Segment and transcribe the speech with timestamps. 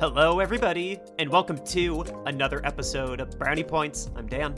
[0.00, 4.10] Hello, everybody, and welcome to another episode of Brownie Points.
[4.16, 4.54] I'm Dan,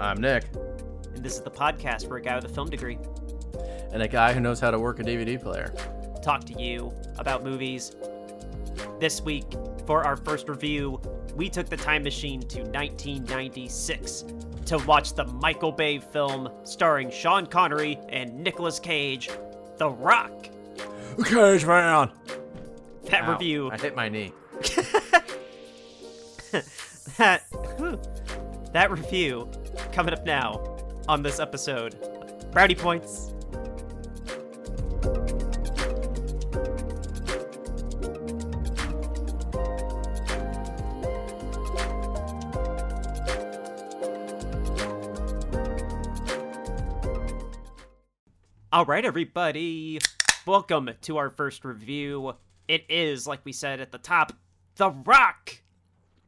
[0.00, 0.44] I'm Nick,
[1.14, 2.98] and this is the podcast for a guy with a film degree.
[3.92, 5.72] and a guy who knows how to work a DVD player.
[6.22, 7.94] Talk to you about movies.
[9.00, 9.44] This week,
[9.86, 11.00] for our first review,
[11.34, 14.24] we took the time machine to 1996
[14.66, 19.30] to watch the Michael Bay film starring Sean Connery and Nicolas Cage,
[19.78, 20.48] The Rock.
[21.24, 22.10] Cage man.
[23.04, 24.32] That Ow, review I hit my knee.
[27.18, 27.42] that
[28.72, 29.50] that review
[29.92, 30.78] coming up now
[31.08, 31.94] on this episode.
[32.52, 33.34] Brownie points.
[48.72, 49.98] All right, everybody.
[50.46, 52.34] Welcome to our first review.
[52.68, 54.34] It is, like we said at the top,
[54.76, 55.62] The Rock.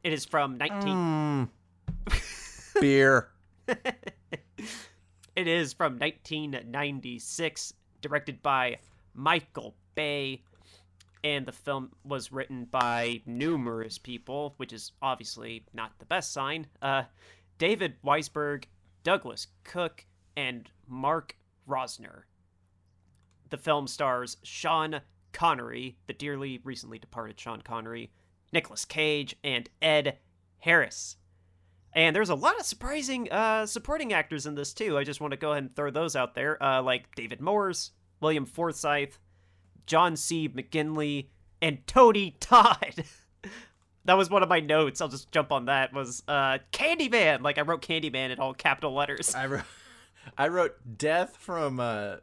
[0.03, 1.49] It is from 19.
[2.09, 2.81] Mm.
[2.81, 3.29] Beer.
[5.37, 8.79] It is from 1996, directed by
[9.15, 10.43] Michael Bay,
[11.23, 16.67] and the film was written by numerous people, which is obviously not the best sign.
[16.81, 17.03] Uh,
[17.59, 18.65] David Weisberg,
[19.05, 21.37] Douglas Cook, and Mark
[21.69, 22.23] Rosner.
[23.51, 25.03] The film stars Sean
[25.33, 28.11] Connery, the dearly recently departed Sean Connery,
[28.53, 30.19] Nicolas Cage, and Ed
[30.59, 31.17] Harris.
[31.93, 34.99] And there's a lot of surprising uh, supporting actors in this too.
[34.99, 37.93] I just want to go ahead and throw those out there, uh, like David Morse,
[38.21, 39.15] William Forsythe,
[39.87, 40.49] John C.
[40.49, 41.29] McGinley,
[41.63, 43.05] and Tony Todd.
[44.05, 45.01] that was one of my notes.
[45.01, 45.93] I'll just jump on that.
[45.93, 47.43] Was uh, Candyman?
[47.43, 49.35] Like I wrote Candyman in all capital letters.
[49.35, 49.63] I wrote.
[50.37, 52.17] I wrote death from uh,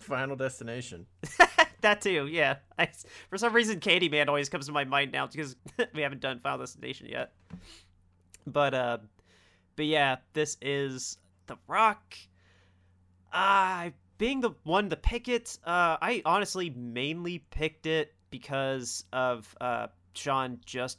[0.00, 1.06] Final Destination.
[1.80, 2.56] that too, yeah.
[2.78, 2.88] I,
[3.30, 5.56] for some reason, Candyman always comes to my mind now because
[5.94, 7.32] we haven't done Final Destination yet.
[8.46, 8.98] But uh,
[9.76, 12.16] but yeah, this is The Rock.
[13.32, 19.54] Uh, being the one to pick it, uh, I honestly mainly picked it because of
[19.60, 20.98] uh, Sean just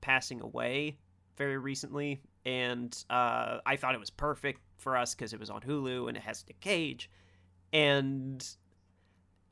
[0.00, 0.98] passing away
[1.36, 5.62] very recently, and uh, I thought it was perfect for us because it was on
[5.62, 7.10] Hulu and it has Nick Cage,
[7.72, 8.46] and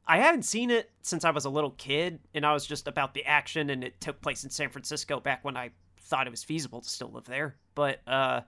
[0.08, 3.12] I haven't seen it since I was a little kid, and I was just about
[3.12, 6.42] the action, and it took place in San Francisco back when I thought it was
[6.42, 7.56] feasible to still live there.
[7.74, 8.40] But uh,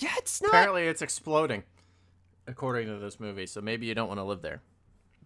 [0.00, 0.48] yeah, it's not.
[0.48, 1.62] Apparently, it's exploding,
[2.48, 3.46] according to this movie.
[3.46, 4.60] So maybe you don't want to live there.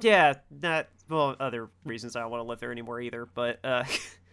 [0.00, 1.36] Yeah, not well.
[1.40, 3.26] Other reasons I don't want to live there anymore either.
[3.26, 3.84] But uh,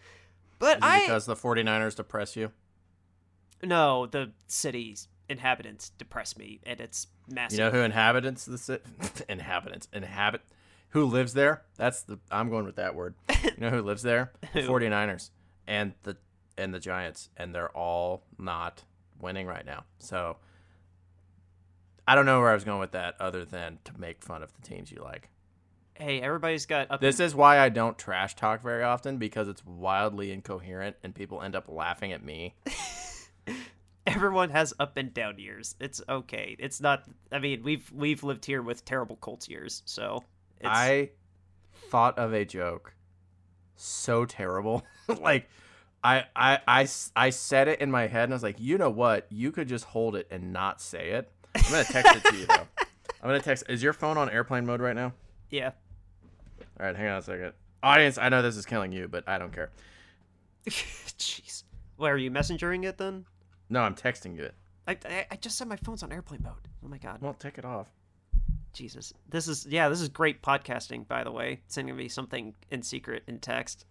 [0.58, 2.52] but I because the 49ers depress you?
[3.62, 7.58] no the city's inhabitants depress me, and it's massive.
[7.58, 8.82] You know who inhabitants the city?
[9.28, 10.42] inhabitants inhabit.
[10.90, 11.62] Who lives there?
[11.76, 12.18] That's the.
[12.30, 13.14] I'm going with that word.
[13.42, 14.32] You know who lives there?
[14.52, 14.68] The Who?
[14.72, 15.30] 49ers
[15.66, 16.16] and the
[16.58, 18.82] and the Giants, and they're all not
[19.20, 19.84] winning right now.
[19.98, 20.36] So
[22.06, 24.52] I don't know where I was going with that, other than to make fun of
[24.54, 25.30] the teams you like.
[25.94, 27.00] hey, everybody's got up.
[27.00, 31.40] This is why I don't trash talk very often because it's wildly incoherent, and people
[31.40, 32.54] end up laughing at me.
[34.10, 35.74] everyone has up and down years.
[35.80, 36.56] It's okay.
[36.58, 37.04] It's not.
[37.32, 40.24] I mean, we've we've lived here with terrible Colts years, so
[40.58, 41.10] it's, I
[41.90, 42.94] thought of a joke
[43.76, 44.84] so terrible.
[45.20, 45.48] like
[46.04, 48.90] I, I I I said it in my head and I was like, "You know
[48.90, 49.26] what?
[49.30, 52.36] You could just hold it and not say it." I'm going to text it to
[52.36, 52.66] you though.
[53.22, 55.12] I'm going to text Is your phone on airplane mode right now?
[55.50, 55.72] yeah.
[56.78, 57.52] All right, hang on a second.
[57.82, 59.70] Audience, I know this is killing you, but I don't care.
[60.66, 61.64] Jeez.
[61.96, 63.26] Why are you messengering it then?
[63.70, 64.54] No, I'm texting you it.
[64.86, 66.68] I, I I just said my phone's on airplane mode.
[66.84, 67.22] Oh my god.
[67.22, 67.86] Well, take it off.
[68.72, 69.12] Jesus.
[69.28, 71.60] This is yeah, this is great podcasting by the way.
[71.68, 73.86] Sending me something in secret in text.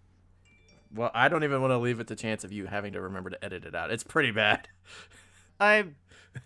[0.93, 3.29] Well, I don't even want to leave it to chance of you having to remember
[3.29, 3.91] to edit it out.
[3.91, 4.67] It's pretty bad.
[5.59, 5.95] I'm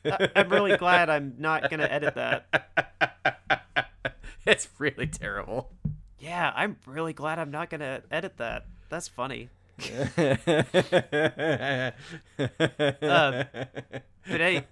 [0.06, 3.90] I'm really glad I'm not going to edit that.
[4.46, 5.72] it's really terrible.
[6.20, 8.66] Yeah, I'm really glad I'm not going to edit that.
[8.90, 9.50] That's funny.
[13.02, 13.46] Um,
[14.25, 14.64] But hey,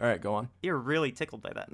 [0.00, 0.48] All right, go on.
[0.62, 1.68] you're really tickled by that.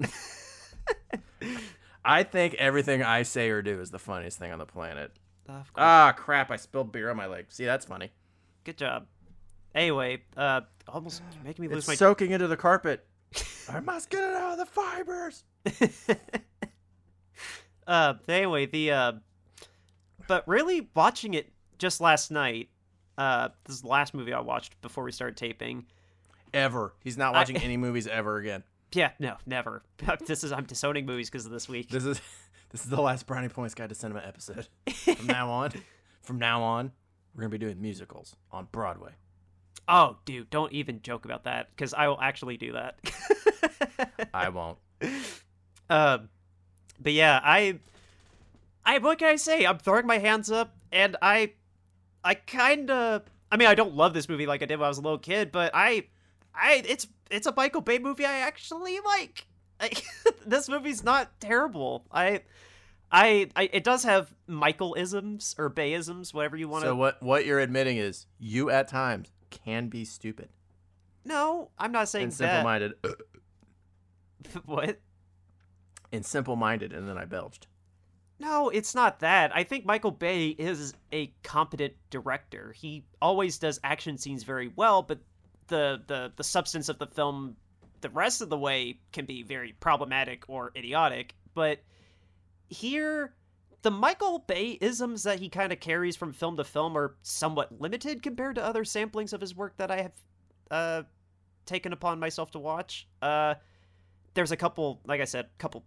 [2.05, 5.11] I think everything I say or do is the funniest thing on the planet.
[5.47, 5.65] course.
[5.75, 6.51] Ah, crap!
[6.51, 7.45] I spilled beer on my leg.
[7.49, 8.11] See, that's funny.
[8.63, 9.07] Good job.
[9.75, 13.05] Anyway, uh almost making me lose It's my soaking into the carpet.
[13.69, 15.43] I must get it out of the fibers.
[17.87, 19.11] uh anyway the uh
[20.27, 22.69] but really watching it just last night
[23.17, 25.85] uh this is the last movie i watched before we started taping
[26.53, 26.93] Ever.
[27.03, 28.63] He's not I- watching any movies ever again.
[28.93, 29.83] yeah, no, never.
[30.25, 31.89] this is I'm disowning movies because of this week.
[31.89, 32.21] This is
[32.69, 34.67] this is the last Brownie Points Guide to Cinema episode.
[35.17, 35.73] From now on,
[36.21, 36.93] from now on,
[37.35, 39.11] we're gonna be doing musicals on Broadway.
[39.89, 42.97] Oh, dude, don't even joke about that because I will actually do that.
[44.33, 44.77] I won't.
[45.89, 46.29] Um,
[46.99, 47.79] but yeah, I,
[48.87, 49.65] I what can I say?
[49.65, 51.53] I'm throwing my hands up, and I,
[52.23, 53.23] I kind of.
[53.51, 55.19] I mean, I don't love this movie like I did when I was a little
[55.19, 56.05] kid, but I,
[56.55, 59.45] I, it's it's a Michael Bay movie I actually like.
[59.79, 59.91] I,
[60.45, 62.05] this movie's not terrible.
[62.11, 62.41] I,
[63.11, 66.89] I, I, it does have Michael isms or Bayisms, whatever you want to.
[66.89, 70.49] So what what you're admitting is you at times can be stupid
[71.27, 72.37] no, I'm not saying and that.
[72.37, 72.93] simple-minded
[74.65, 74.99] what?
[76.11, 77.67] and simple-minded, and then I belched.
[78.39, 79.55] No, it's not that.
[79.55, 82.71] I think Michael Bay is a competent director.
[82.73, 85.19] He always does action scenes very well, but
[85.67, 87.55] the the the substance of the film
[88.01, 91.79] the rest of the way can be very problematic or idiotic, but
[92.69, 93.33] here
[93.81, 97.79] the Michael Bay isms that he kind of carries from film to film are somewhat
[97.79, 100.11] limited compared to other samplings of his work that I have
[100.69, 101.03] uh
[101.65, 103.07] taken upon myself to watch.
[103.21, 103.55] Uh
[104.35, 105.83] there's a couple, like I said, couple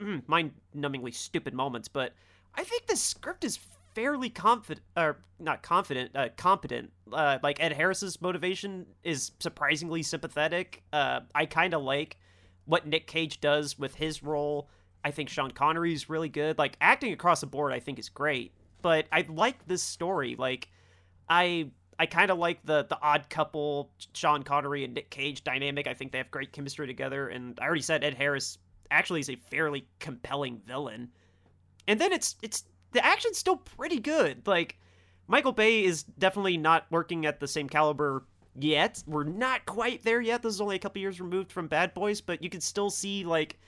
[0.00, 2.12] mm, mind-numbingly stupid moments, but
[2.54, 3.58] I think the script is
[3.94, 6.92] fairly confident, or not confident, uh, competent.
[7.12, 10.82] Uh, like Ed Harris's motivation is surprisingly sympathetic.
[10.92, 12.16] Uh, I kind of like
[12.64, 14.68] what Nick Cage does with his role.
[15.04, 16.58] I think Sean Connery's really good.
[16.58, 18.52] Like acting across the board, I think is great.
[18.82, 20.36] But I like this story.
[20.38, 20.68] Like
[21.28, 25.86] I I kind of like the the odd couple Sean Connery and Nick Cage dynamic.
[25.86, 27.28] I think they have great chemistry together.
[27.28, 28.58] And I already said Ed Harris
[28.90, 31.10] actually is a fairly compelling villain.
[31.86, 34.46] And then it's it's the action's still pretty good.
[34.46, 34.78] Like
[35.26, 38.24] Michael Bay is definitely not working at the same caliber
[38.54, 39.02] yet.
[39.06, 40.42] We're not quite there yet.
[40.42, 43.24] This is only a couple years removed from Bad Boys, but you can still see
[43.24, 43.58] like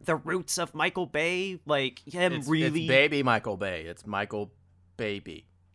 [0.00, 3.82] the roots of Michael Bay, like him It's, really it's baby Michael Bay.
[3.82, 4.52] It's Michael
[4.96, 5.46] Baby.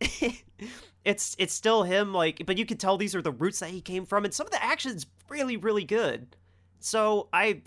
[1.04, 3.80] it's it's still him like but you can tell these are the roots that he
[3.80, 6.36] came from and some of the action's really really good
[6.80, 7.60] so i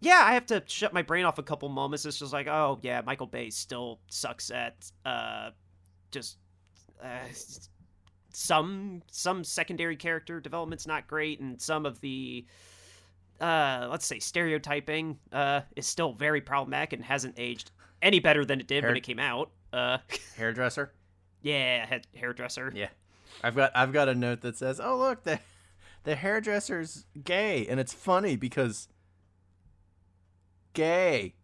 [0.00, 2.78] yeah i have to shut my brain off a couple moments it's just like oh
[2.82, 5.50] yeah michael bay still sucks at uh
[6.10, 6.38] just
[7.02, 7.06] uh,
[8.32, 12.44] some some secondary character development's not great and some of the
[13.40, 17.70] uh let's say stereotyping uh is still very problematic and hasn't aged
[18.02, 19.98] any better than it did when it came out uh
[20.36, 20.92] Hairdresser.
[21.42, 22.88] yeah head hairdresser Yeah.
[23.42, 25.38] I've got I've got a note that says, "Oh look, the
[26.04, 28.88] the hairdresser's gay," and it's funny because
[30.78, 31.34] gay.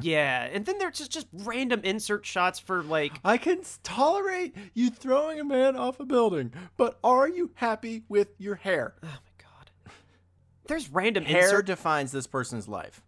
[0.00, 4.90] Yeah, and then there's just just random insert shots for like I can tolerate you
[4.90, 8.94] throwing a man off a building, but are you happy with your hair?
[9.02, 9.70] oh my god.
[10.66, 13.02] There's random Hair insert defines this person's life.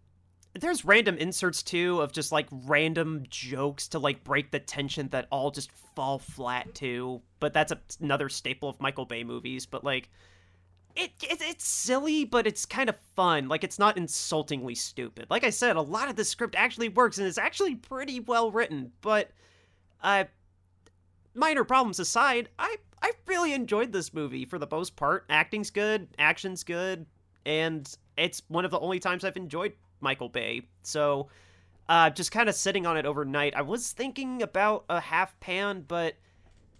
[0.53, 5.27] there's random inserts too of just like random jokes to like break the tension that
[5.31, 7.21] all just fall flat too.
[7.39, 10.09] But that's a, another staple of Michael Bay movies, but like
[10.97, 13.47] it, it it's silly, but it's kind of fun.
[13.47, 15.27] Like it's not insultingly stupid.
[15.29, 18.51] Like I said, a lot of the script actually works and it's actually pretty well
[18.51, 19.31] written, but
[20.01, 20.25] uh
[21.33, 25.25] minor problems aside, I I really enjoyed this movie for the most part.
[25.29, 27.05] Acting's good, action's good,
[27.45, 30.63] and it's one of the only times I've enjoyed Michael Bay.
[30.81, 31.29] So,
[31.87, 33.55] uh, just kind of sitting on it overnight.
[33.55, 36.15] I was thinking about a half pan, but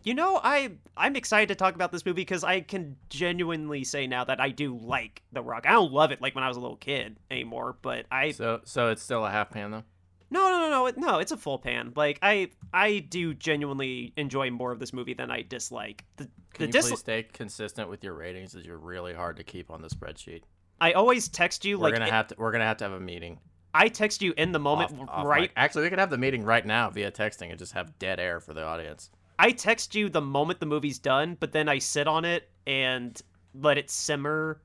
[0.07, 4.07] you know, I I'm excited to talk about this movie because I can genuinely say
[4.07, 5.65] now that I do like The Rock.
[5.67, 8.61] I don't love it like when I was a little kid anymore, but I So
[8.63, 9.83] so it's still a half pan though.
[10.29, 11.19] no, no, no, no, no.
[11.19, 11.91] It's a full pan.
[11.95, 16.05] Like I, I do genuinely enjoy more of this movie than I dislike.
[16.15, 18.55] The, Can the you dis- please stay consistent with your ratings?
[18.55, 20.43] As you're really hard to keep on the spreadsheet.
[20.79, 22.93] I always text you We're like gonna it- have to we're gonna have to have
[22.93, 23.39] a meeting.
[23.73, 25.41] I text you in the moment, off- off right?
[25.41, 25.51] mic.
[25.57, 28.39] Actually, we could have the meeting right now via texting and just have dead air
[28.39, 29.11] for the audience.
[29.39, 33.19] I text you the moment the movie's done, but then I sit on it and
[33.53, 34.61] let it simmer.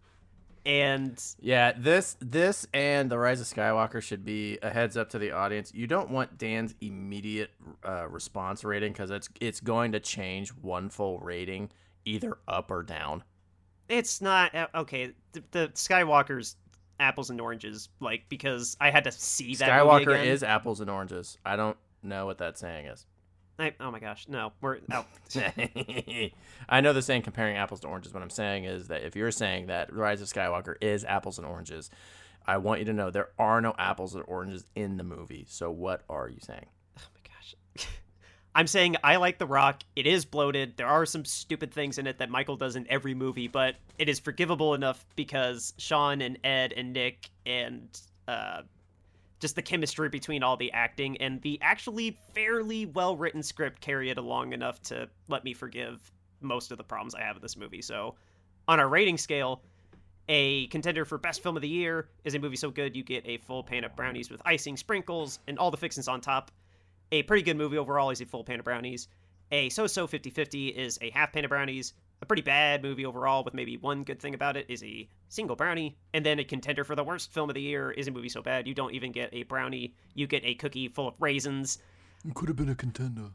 [0.64, 5.18] And Yeah, this this and the Rise of Skywalker should be a heads up to
[5.18, 5.72] the audience.
[5.74, 7.50] You don't want Dan's immediate
[7.84, 11.70] uh, response rating because it's it's going to change one full rating
[12.04, 13.24] either up or down.
[13.88, 15.12] it's not uh, okay.
[15.32, 16.56] The, the Skywalker's
[17.00, 19.84] apples and oranges, like because I had to see that.
[19.84, 21.38] movie Skywalker is apples and oranges.
[21.44, 23.04] I don't know what that saying is.
[23.58, 25.04] I, oh my gosh, no, we're oh,
[26.68, 28.12] I know the saying comparing apples to oranges.
[28.14, 31.46] What I'm saying is that if you're saying that Rise of Skywalker is apples and
[31.46, 31.90] oranges,
[32.46, 35.46] I want you to know there are no apples or oranges in the movie.
[35.48, 36.66] So what are you saying?
[36.98, 37.86] Oh my gosh.
[38.54, 39.82] I'm saying I like The Rock.
[39.96, 40.76] It is bloated.
[40.76, 44.08] There are some stupid things in it that Michael does in every movie, but it
[44.08, 47.88] is forgivable enough because Sean and Ed and Nick and
[48.28, 48.62] uh,
[49.42, 54.08] just the chemistry between all the acting and the actually fairly well written script carry
[54.08, 57.56] it along enough to let me forgive most of the problems I have with this
[57.56, 57.82] movie.
[57.82, 58.14] So,
[58.68, 59.60] on our rating scale,
[60.28, 63.26] a contender for best film of the year is a movie so good you get
[63.26, 66.52] a full pan of brownies with icing, sprinkles, and all the fixings on top.
[67.10, 69.08] A pretty good movie overall is a full pan of brownies.
[69.50, 71.94] A so so 50 50 is a half pan of brownies.
[72.22, 75.56] A pretty bad movie overall, with maybe one good thing about it, is a single
[75.56, 75.96] brownie.
[76.12, 78.42] And then a contender for the worst film of the year is a movie so
[78.42, 81.78] bad you don't even get a brownie, you get a cookie full of raisins.
[82.24, 83.30] It could have been a contender.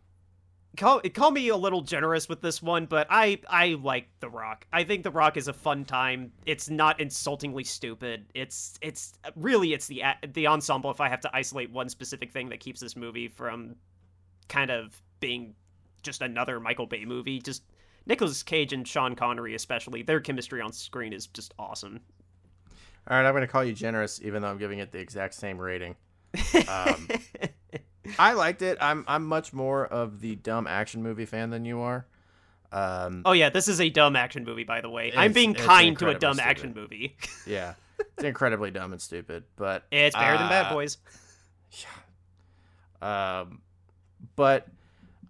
[0.77, 4.67] Call, call me a little generous with this one, but I I like The Rock.
[4.71, 6.31] I think The Rock is a fun time.
[6.45, 8.27] It's not insultingly stupid.
[8.35, 10.91] It's it's really it's the the ensemble.
[10.91, 13.75] If I have to isolate one specific thing that keeps this movie from
[14.49, 15.55] kind of being
[16.03, 17.63] just another Michael Bay movie, just
[18.07, 21.99] Nicolas Cage and Sean Connery, especially, their chemistry on screen is just awesome.
[23.09, 25.33] All right, I'm going to call you generous, even though I'm giving it the exact
[25.33, 25.95] same rating.
[26.67, 27.07] Um,
[28.19, 28.77] I liked it.
[28.81, 32.05] I'm I'm much more of the dumb action movie fan than you are.
[32.71, 35.11] Um, oh yeah, this is a dumb action movie, by the way.
[35.15, 36.49] I'm being kind to a dumb stupid.
[36.49, 37.15] action movie.
[37.45, 40.97] yeah, it's incredibly dumb and stupid, but it's better uh, than Bad Boys.
[43.01, 43.39] Yeah.
[43.41, 43.61] Um,
[44.35, 44.67] but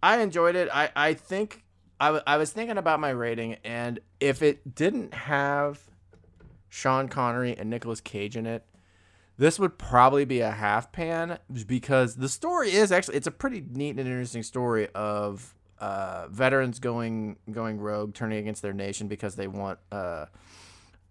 [0.01, 0.69] I enjoyed it.
[0.71, 1.63] I I think
[1.99, 5.79] I, w- I was thinking about my rating, and if it didn't have
[6.69, 8.63] Sean Connery and Nicolas Cage in it,
[9.37, 11.37] this would probably be a half pan
[11.67, 16.79] because the story is actually it's a pretty neat and interesting story of uh, veterans
[16.79, 20.25] going going rogue, turning against their nation because they want uh,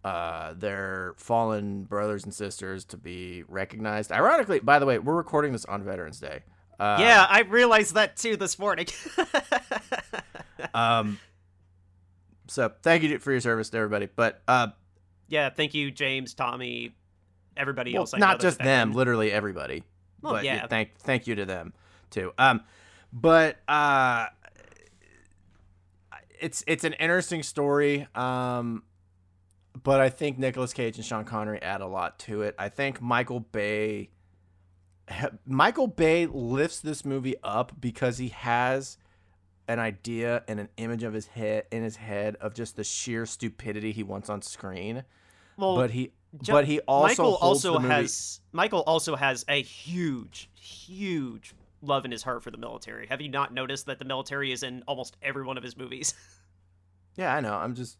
[0.04, 4.10] uh, their fallen brothers and sisters to be recognized.
[4.10, 6.42] Ironically, by the way, we're recording this on Veterans Day.
[6.78, 8.86] Uh, yeah, I realized that too this morning.
[10.74, 11.18] um,
[12.48, 14.08] so thank you for your service to everybody.
[14.14, 14.68] But uh,
[15.28, 16.94] yeah, thank you, James, Tommy,
[17.56, 18.14] everybody well, else.
[18.14, 19.82] I not just them, literally everybody.
[20.22, 20.66] Well, but yeah.
[20.66, 21.72] Thank thank you to them
[22.10, 22.32] too.
[22.38, 22.62] Um,
[23.12, 24.26] but uh,
[26.40, 28.06] it's it's an interesting story.
[28.14, 28.82] Um,
[29.82, 32.54] but I think Nicolas Cage and Sean Connery add a lot to it.
[32.58, 34.10] I think Michael Bay.
[35.46, 38.98] Michael Bay lifts this movie up because he has
[39.68, 43.26] an idea and an image of his head in his head of just the sheer
[43.26, 45.04] stupidity he wants on screen.
[45.56, 46.12] Well, but he
[46.48, 52.22] but he also Michael also has Michael also has a huge huge love in his
[52.22, 53.06] heart for the military.
[53.06, 56.14] Have you not noticed that the military is in almost every one of his movies?
[57.16, 57.54] yeah, I know.
[57.54, 57.98] I'm just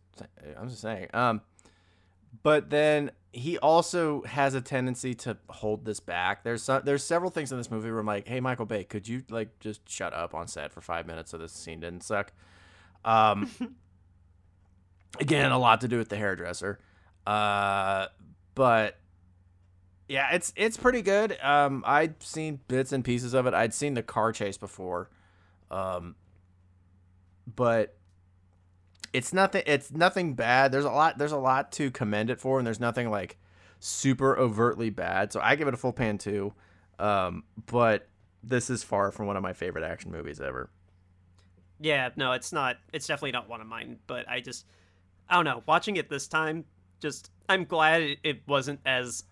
[0.59, 1.09] I'm just saying.
[1.15, 1.41] Um
[2.43, 6.43] but then he also has a tendency to hold this back.
[6.43, 9.07] There's some, there's several things in this movie where I'm like, "Hey, Michael Bay, could
[9.07, 12.33] you like just shut up on set for five minutes so this scene didn't suck?"
[13.05, 13.51] Um,
[15.21, 16.79] again, a lot to do with the hairdresser,
[17.27, 18.07] uh,
[18.55, 18.99] but
[20.09, 21.37] yeah, it's it's pretty good.
[21.43, 23.55] Um, I'd seen bits and pieces of it.
[23.55, 25.11] I'd seen the car chase before,
[25.71, 26.15] um,
[27.55, 27.97] but
[29.13, 30.73] it's nothing it's nothing bad.
[30.73, 33.39] There's a lot there's a lot to commend it for and there's nothing like
[33.81, 35.33] super overtly bad.
[35.33, 36.53] So i give it a full pan too.
[36.99, 38.09] Um, but
[38.43, 40.71] this is far from one of my favorite action movies ever.
[41.79, 44.65] Yeah no it's not it's definitely not one of mine but i just
[45.29, 45.63] i don't know.
[45.67, 46.65] Watching it this time
[47.01, 49.25] just i'm glad it, wasn't as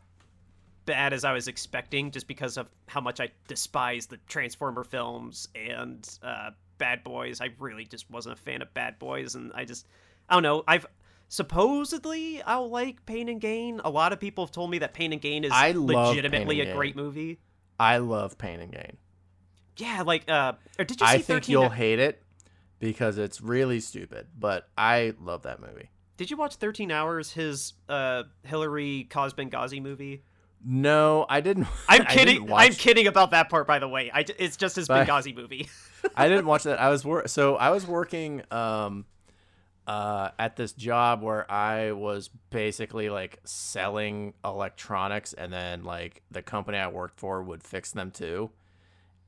[0.84, 5.48] bad as i was expecting just because of how much i despise the transformer films
[5.54, 6.50] and uh,
[6.84, 7.40] Bad Boys.
[7.40, 9.86] I really just wasn't a fan of Bad Boys, and I just
[10.28, 10.64] I don't know.
[10.68, 10.84] I've
[11.28, 13.80] supposedly I'll like Pain and Gain.
[13.84, 16.66] A lot of people have told me that Pain and Gain is I legitimately a
[16.66, 16.76] Gain.
[16.76, 17.38] great movie.
[17.80, 18.98] I love Pain and Gain.
[19.78, 21.06] Yeah, like uh, or did you?
[21.06, 22.22] See I think 13 you'll hate it
[22.80, 25.88] because it's really stupid, but I love that movie.
[26.18, 27.32] Did you watch Thirteen Hours?
[27.32, 30.22] His uh, Hillary Cos Benghazi movie.
[30.64, 31.66] No, I didn't.
[31.88, 32.42] I'm kidding.
[32.42, 34.10] didn't I'm kidding about that part, by the way.
[34.14, 35.68] I, it's just his But- Benghazi movie.
[36.16, 36.80] I didn't watch that.
[36.80, 39.06] I was wor- so I was working um
[39.86, 46.42] uh at this job where I was basically like selling electronics and then like the
[46.42, 48.50] company I worked for would fix them too.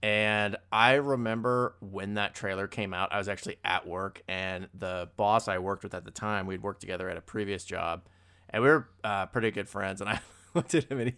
[0.02, 5.09] And I remember when that trailer came out, I was actually at work and the
[5.16, 8.02] boss I worked with at the time, we'd worked together at a previous job
[8.50, 10.21] and we were uh, pretty good friends and I
[10.54, 11.16] looked at him and he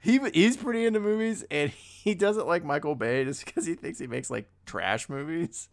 [0.00, 3.98] he he's pretty into movies and he doesn't like Michael Bay just because he thinks
[3.98, 5.68] he makes like trash movies.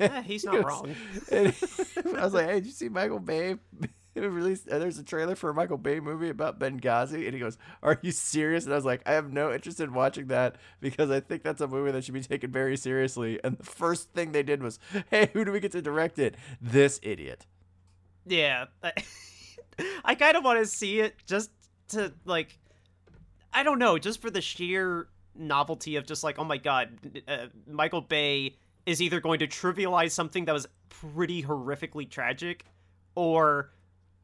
[0.00, 0.94] Eh, he's He not goes- wrong.
[2.18, 3.56] I was like, "Hey, did you see Michael Bay
[4.14, 4.68] released.
[4.68, 7.98] Uh, there's a trailer for a Michael Bay movie about Benghazi, and he goes, "Are
[8.02, 11.20] you serious?" And I was like, "I have no interest in watching that because I
[11.20, 14.42] think that's a movie that should be taken very seriously." And the first thing they
[14.42, 14.78] did was,
[15.10, 16.36] "Hey, who do we get to direct it?
[16.60, 17.46] This idiot."
[18.26, 18.92] Yeah, I,
[20.04, 21.50] I kind of want to see it just
[21.88, 22.58] to like,
[23.52, 26.90] I don't know, just for the sheer novelty of just like, oh my god,
[27.28, 28.56] uh, Michael Bay
[28.86, 32.64] is either going to trivialize something that was pretty horrifically tragic,
[33.14, 33.70] or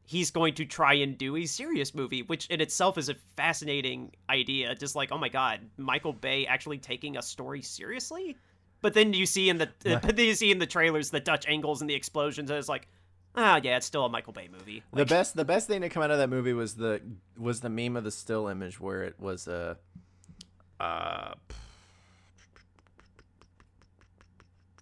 [0.05, 4.11] he's going to try and do a serious movie, which in itself is a fascinating
[4.29, 4.73] idea.
[4.75, 8.35] Just like, oh my god, Michael Bay actually taking a story seriously.
[8.81, 11.81] But then you see in the then you see in the trailers the Dutch angles
[11.81, 12.87] and the explosions, and it's like,
[13.35, 14.83] ah, yeah, it's still a Michael Bay movie.
[14.93, 17.01] The best, the best thing to come out of that movie was the
[17.37, 19.77] was the meme of the still image where it was a,
[20.79, 21.33] uh,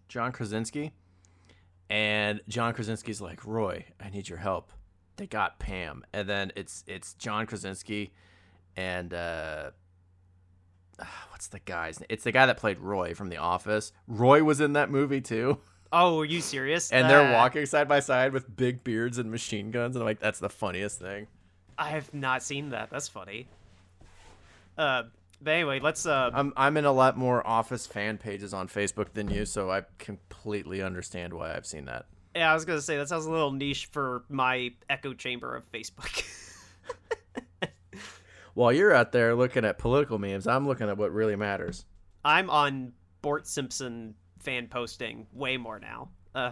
[0.08, 0.94] John Krasinski,
[1.89, 4.72] and John Krasinski's like, Roy, I need your help.
[5.18, 8.12] They got Pam, and then it's it's John Krasinski,
[8.75, 9.72] and uh,
[11.30, 12.00] what's the guy's?
[12.00, 12.08] name?
[12.10, 13.92] It's the guy that played Roy from The Office.
[14.08, 15.60] Roy was in that movie too.
[15.91, 16.91] Oh, are you serious?
[16.91, 20.20] And they're walking side by side with big beards and machine guns, and I'm like,
[20.20, 21.27] that's the funniest thing.
[21.77, 22.89] I have not seen that.
[22.89, 23.48] That's funny.
[24.77, 25.03] Uh,
[25.41, 29.13] but anyway, let's uh, I'm I'm in a lot more Office fan pages on Facebook
[29.13, 32.06] than you, so I completely understand why I've seen that.
[32.36, 35.72] yeah, I was gonna say that sounds a little niche for my echo chamber of
[35.72, 36.24] Facebook.
[38.56, 41.86] While you're out there looking at political memes, I'm looking at what really matters.
[42.25, 44.15] I'm on Bort Simpson
[44.48, 46.08] fan posting way more now.
[46.34, 46.51] Uh,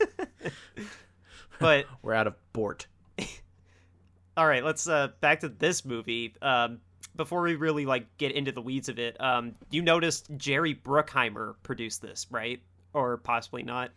[1.60, 2.86] but We're out of Bort.
[4.36, 6.34] all right, let's uh back to this movie.
[6.40, 6.80] Um,
[7.16, 11.56] before we really like get into the weeds of it, um, you noticed Jerry Bruckheimer
[11.62, 12.62] produced this, right?
[12.94, 13.90] Or possibly not.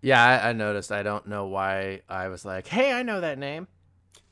[0.00, 0.90] Yeah, I, I noticed.
[0.90, 3.68] I don't know why I was like, hey, I know that name.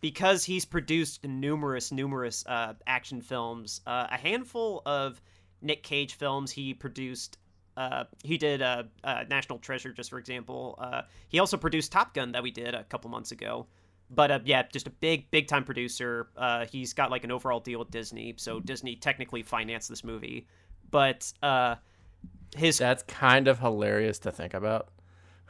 [0.00, 5.21] because he's produced numerous, numerous uh, action films, uh, a handful of
[5.62, 6.50] Nick Cage films.
[6.50, 7.38] He produced.
[7.76, 10.76] Uh, he did uh, uh, National Treasure, just for example.
[10.78, 13.66] Uh, he also produced Top Gun that we did a couple months ago.
[14.11, 16.28] But uh, yeah, just a big, big time producer.
[16.37, 20.47] Uh, he's got like an overall deal with Disney, so Disney technically financed this movie.
[20.91, 21.75] But uh,
[22.56, 24.89] his That's kind of hilarious to think about.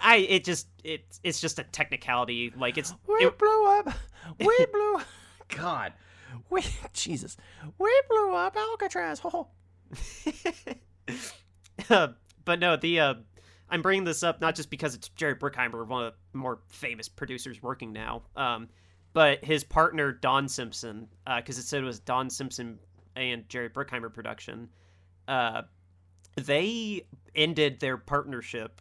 [0.01, 2.53] I it just it it's just a technicality.
[2.57, 3.89] Like it's We it- blew up.
[4.41, 4.99] We blew.
[5.49, 5.93] God.
[6.51, 6.63] We
[6.93, 7.37] Jesus.
[7.79, 9.21] We blew up Alcatraz.
[9.25, 9.47] Oh.
[11.89, 12.09] Uh,
[12.45, 13.15] but no, the uh,
[13.69, 17.09] I'm bringing this up not just because it's Jerry Bruckheimer, one of the more famous
[17.09, 18.69] producers working now, um,
[19.13, 22.79] but his partner Don Simpson, because it said it was Don Simpson
[23.17, 24.69] and Jerry Bruckheimer production.
[25.27, 25.63] Uh,
[26.37, 28.81] they ended their partnership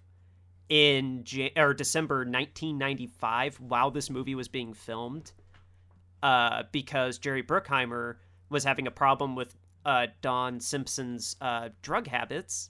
[0.69, 5.31] in Jan- or December 1995 while this movie was being filmed,
[6.21, 8.15] uh, because Jerry Bruckheimer
[8.49, 12.69] was having a problem with uh, Don Simpson's uh, drug habits.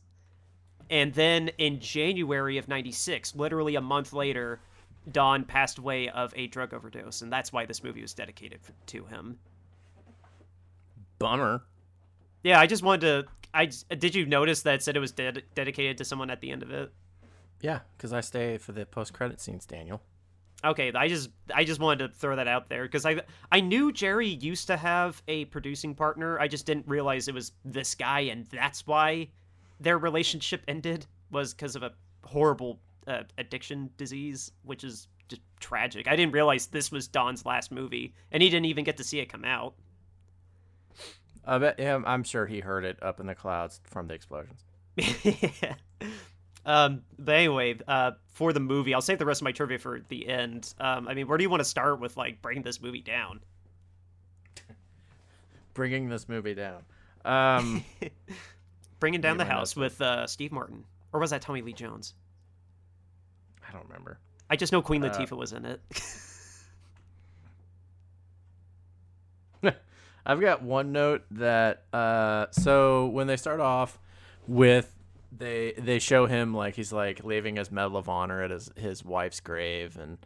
[0.89, 4.60] And then in January of 96, literally a month later,
[5.12, 7.21] Don passed away of a drug overdose.
[7.21, 9.39] And that's why this movie was dedicated to him.
[11.19, 11.63] Bummer.
[12.43, 13.26] Yeah, I just wanted to.
[13.54, 16.52] I did you notice that it said it was ded- dedicated to someone at the
[16.52, 16.91] end of it?
[17.62, 20.02] Yeah, because I stay for the post credit scenes, Daniel.
[20.63, 23.21] Okay, I just I just wanted to throw that out there because I
[23.52, 26.39] I knew Jerry used to have a producing partner.
[26.39, 29.30] I just didn't realize it was this guy, and that's why
[29.79, 31.91] their relationship ended was because of a
[32.23, 36.07] horrible uh, addiction disease, which is just tragic.
[36.07, 39.19] I didn't realize this was Don's last movie, and he didn't even get to see
[39.19, 39.75] it come out.
[41.45, 41.75] I bet.
[41.77, 44.63] Yeah, I'm sure he heard it up in the clouds from the explosions.
[44.95, 45.75] yeah.
[46.65, 50.01] Um, but anyway, uh, for the movie, I'll save the rest of my trivia for
[50.09, 50.73] the end.
[50.79, 53.41] Um, I mean, where do you want to start with like bringing this movie down?
[55.75, 56.83] Bringing this movie down.
[57.23, 57.83] Um,
[59.05, 62.15] Bringing down the house with uh, Steve Martin, or was that Tommy Lee Jones?
[63.69, 64.17] I don't remember.
[64.49, 65.79] I just know Queen Uh, Latifah was in it.
[70.25, 73.99] I've got one note that uh so when they start off
[74.47, 74.91] with
[75.31, 79.05] they they show him like he's like leaving his medal of honor at his his
[79.05, 80.17] wife's grave and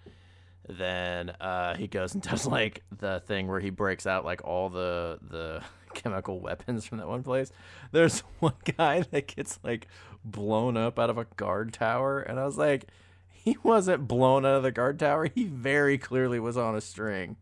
[0.69, 4.69] then uh he goes and does like the thing where he breaks out like all
[4.69, 5.61] the the
[5.93, 7.51] chemical weapons from that one place.
[7.91, 9.87] There's one guy that gets like
[10.23, 12.85] blown up out of a guard tower and I was like
[13.31, 15.27] he wasn't blown out of the guard tower.
[15.33, 17.37] He very clearly was on a string.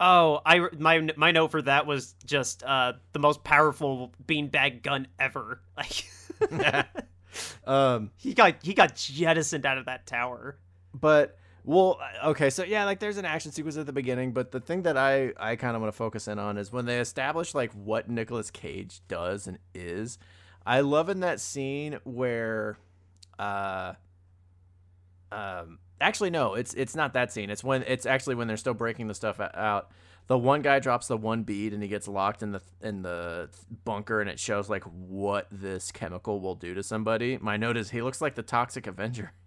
[0.00, 5.08] oh, I my my note for that was just uh, the most powerful beanbag gun
[5.18, 5.60] ever.
[5.76, 6.04] Like
[7.66, 10.58] um he got he got jettisoned out of that tower.
[10.94, 14.52] but Well, uh, okay, so yeah, like there's an action sequence at the beginning, but
[14.52, 17.00] the thing that I I kind of want to focus in on is when they
[17.00, 20.16] establish like what Nicolas Cage does and is.
[20.64, 22.78] I love in that scene where,
[23.38, 23.94] uh,
[25.32, 27.50] um, actually no, it's it's not that scene.
[27.50, 29.90] It's when it's actually when they're still breaking the stuff out.
[30.28, 33.48] The one guy drops the one bead and he gets locked in the in the
[33.84, 37.38] bunker, and it shows like what this chemical will do to somebody.
[37.38, 39.32] My note is he looks like the Toxic Avenger.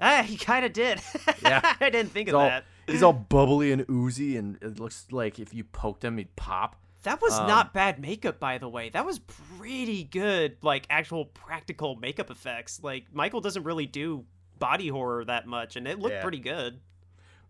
[0.00, 1.00] Ah, he kind of did.
[1.42, 1.60] Yeah.
[1.80, 2.64] I didn't think He's of all, that.
[2.86, 6.76] he's all bubbly and oozy, and it looks like if you poked him, he'd pop.
[7.04, 8.88] That was Um, not bad makeup, by the way.
[8.90, 12.80] That was pretty good, like actual practical makeup effects.
[12.82, 14.24] Like Michael doesn't really do
[14.58, 16.22] body horror that much, and it looked Yeah.
[16.22, 16.80] pretty good.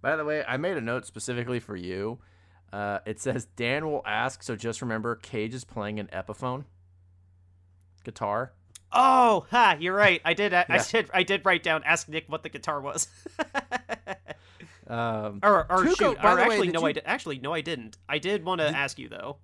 [0.00, 2.18] By the way, I made a note specifically for you.
[2.72, 6.64] Uh, it says Dan will ask, so just remember Cage is playing an Epiphone
[8.04, 8.52] guitar.
[8.92, 9.77] Oh, ha!
[9.79, 10.20] You're right.
[10.24, 10.55] I did.
[10.55, 11.11] I, I did.
[11.12, 11.83] I did write down.
[11.85, 13.09] Ask Nick what the guitar was.
[14.87, 16.22] Um, or, or Tuco, shoot.
[16.22, 16.81] by Or the way, actually, no.
[16.81, 17.03] you- I did.
[17.05, 17.53] Actually, no.
[17.53, 17.98] I didn't.
[18.09, 19.37] I did want to Did- ask you though.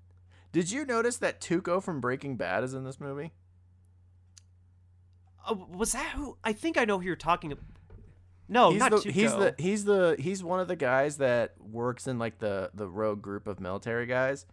[0.52, 3.32] did you notice that Tuco from Breaking Bad is in this movie?
[5.46, 6.38] Uh, was that who?
[6.42, 7.64] I think I know who you're talking about.
[8.48, 9.10] No, he's not the, Tuco.
[9.10, 12.88] he's the he's the he's one of the guys that works in like the the
[12.88, 14.46] rogue group of military guys,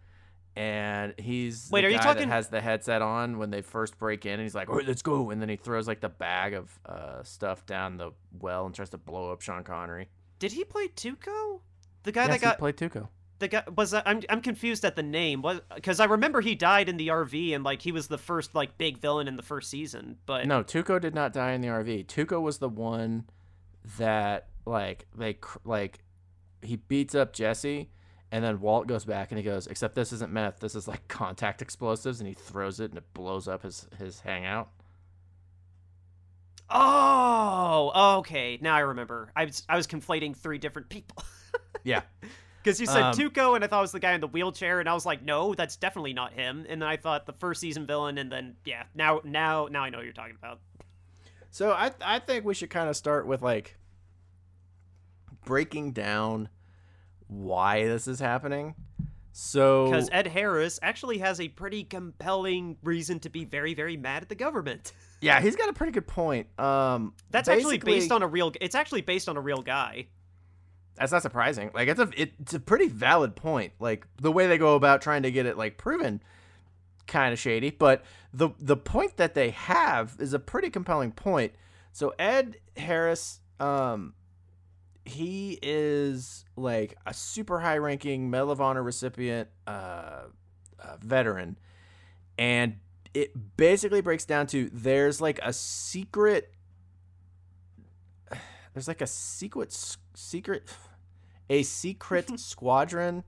[0.55, 4.25] and he's Wait, the are you talking- has the headset on when they first break
[4.25, 6.53] in, and he's like, "All right, let's go," and then he throws like the bag
[6.53, 10.09] of uh, stuff down the well and tries to blow up Sean Connery.
[10.39, 11.61] Did he play Tuco?
[12.03, 13.07] The guy yes, that got played Tuco.
[13.39, 15.41] the guy was that, I'm I'm confused at the name.
[15.41, 18.53] Was because I remember he died in the RV and like he was the first
[18.55, 20.17] like big villain in the first season.
[20.25, 22.07] But No, Tuco did not die in the RV.
[22.07, 23.25] Tuco was the one
[23.97, 25.99] that like they like
[26.61, 27.89] he beats up Jesse,
[28.31, 30.59] and then Walt goes back and he goes, "Except this isn't meth.
[30.59, 34.21] This is like contact explosives," and he throws it and it blows up his his
[34.21, 34.69] hangout.
[36.69, 39.31] oh, okay, now I remember.
[39.35, 41.23] I was I was conflating three different people.
[41.83, 42.01] Yeah.
[42.61, 44.79] Because you said Um, Tuco, and I thought it was the guy in the wheelchair,
[44.79, 46.63] and I was like, no, that's definitely not him.
[46.69, 49.89] And then I thought the first season villain, and then yeah, now now now I
[49.89, 50.59] know what you're talking about.
[51.49, 53.77] So I I think we should kind of start with like
[55.43, 56.49] breaking down
[57.31, 58.75] why this is happening.
[59.31, 64.23] So Because Ed Harris actually has a pretty compelling reason to be very very mad
[64.23, 64.91] at the government.
[65.21, 66.47] yeah, he's got a pretty good point.
[66.59, 68.51] Um, That's actually based on a real.
[68.59, 70.07] It's actually based on a real guy.
[70.95, 71.71] That's not surprising.
[71.73, 73.73] Like it's a it, it's a pretty valid point.
[73.79, 76.21] Like the way they go about trying to get it like proven
[77.07, 81.53] kind of shady, but the the point that they have is a pretty compelling point.
[81.93, 84.13] So Ed Harris um
[85.05, 90.23] he is like a super high ranking Medal of Honor recipient uh,
[90.79, 91.57] uh veteran
[92.37, 92.77] and
[93.13, 96.53] it basically breaks down to there's like a secret
[98.73, 100.69] there's like a secret secret
[101.49, 103.23] a secret squadron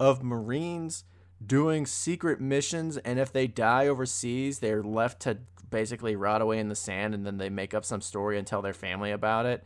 [0.00, 1.04] of marines
[1.44, 5.38] doing secret missions and if they die overseas they're left to
[5.70, 8.62] basically rot away in the sand and then they make up some story and tell
[8.62, 9.62] their family about it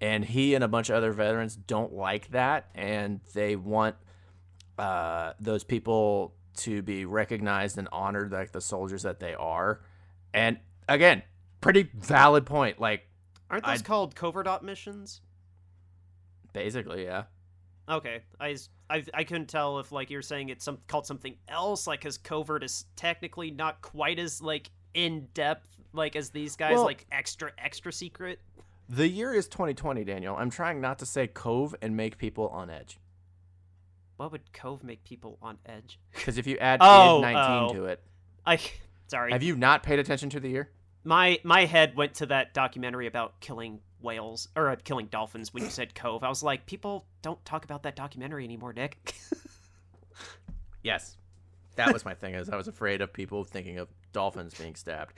[0.00, 3.94] and he and a bunch of other veterans don't like that and they want
[4.78, 9.80] uh, those people to be recognized and honored like the soldiers that they are
[10.32, 11.22] and again
[11.60, 13.06] pretty valid point like
[13.50, 15.20] Aren't those I- called covert op missions?
[16.52, 17.24] basically yeah
[17.86, 18.56] Okay, I
[19.12, 22.64] I couldn't tell if like you're saying it's some called something else, like because covert
[22.64, 27.52] is technically not quite as like in depth like as these guys, Well- like extra
[27.58, 28.40] extra secret.
[28.88, 30.36] The year is 2020, Daniel.
[30.36, 32.98] I'm trying not to say cove and make people on edge.
[34.16, 35.98] What would Cove make people on edge?
[36.12, 37.72] Because if you add oh, 19 oh.
[37.74, 38.00] to it,
[38.46, 38.60] I
[39.08, 40.70] sorry, have you not paid attention to the year?
[41.02, 45.64] my my head went to that documentary about killing whales or uh, killing dolphins when
[45.64, 46.22] you said Cove.
[46.22, 49.14] I was like, people don't talk about that documentary anymore, Nick.
[50.84, 51.16] Yes.
[51.76, 52.34] That was my thing.
[52.34, 55.14] Is I was afraid of people thinking of dolphins being stabbed.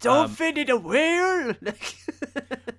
[0.00, 1.54] Dolphin in a whale.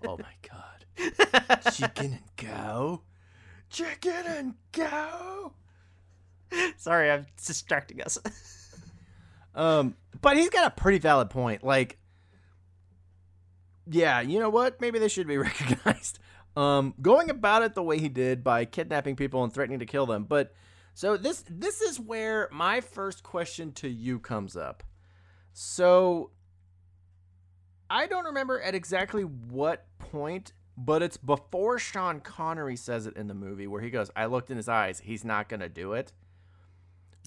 [0.07, 1.73] Oh my god.
[1.73, 3.01] Chicken and cow.
[3.69, 5.53] Chicken and cow.
[6.77, 8.17] Sorry, I'm distracting us.
[9.55, 11.63] Um, but he's got a pretty valid point.
[11.63, 11.97] Like,
[13.89, 14.79] yeah, you know what?
[14.79, 16.19] Maybe they should be recognized.
[16.55, 20.05] Um, going about it the way he did by kidnapping people and threatening to kill
[20.05, 20.23] them.
[20.23, 20.53] But
[20.93, 24.83] so this this is where my first question to you comes up.
[25.53, 26.31] So
[27.89, 33.27] I don't remember at exactly what point, but it's before Sean Connery says it in
[33.27, 34.99] the movie where he goes, "I looked in his eyes.
[34.99, 36.13] He's not gonna do it."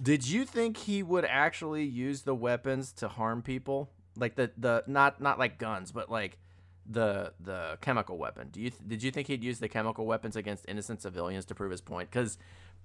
[0.02, 3.90] Did you think he would actually use the weapons to harm people?
[4.16, 6.38] Like the the not not like guns, but like
[6.86, 8.48] the the chemical weapon.
[8.50, 11.54] Do you th- did you think he'd use the chemical weapons against innocent civilians to
[11.54, 12.10] prove his point?
[12.10, 12.38] Because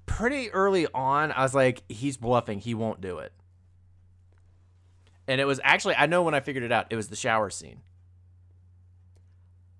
[0.06, 2.60] pretty early on, I was like, he's bluffing.
[2.60, 3.34] He won't do it.
[5.28, 6.88] And it was actually I know when I figured it out.
[6.90, 7.82] It was the shower scene.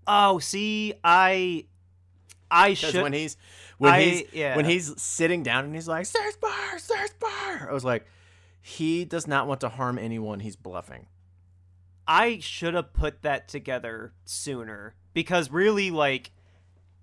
[0.06, 1.66] Oh, see, I
[2.50, 3.38] I should when he's
[3.78, 4.56] when I- he's yeah.
[4.56, 8.06] when he's sitting down and he's like, "Search bar, search bar." I was like,
[8.62, 10.40] he does not want to harm anyone.
[10.40, 11.08] He's bluffing.
[12.08, 16.32] I should have put that together sooner because really like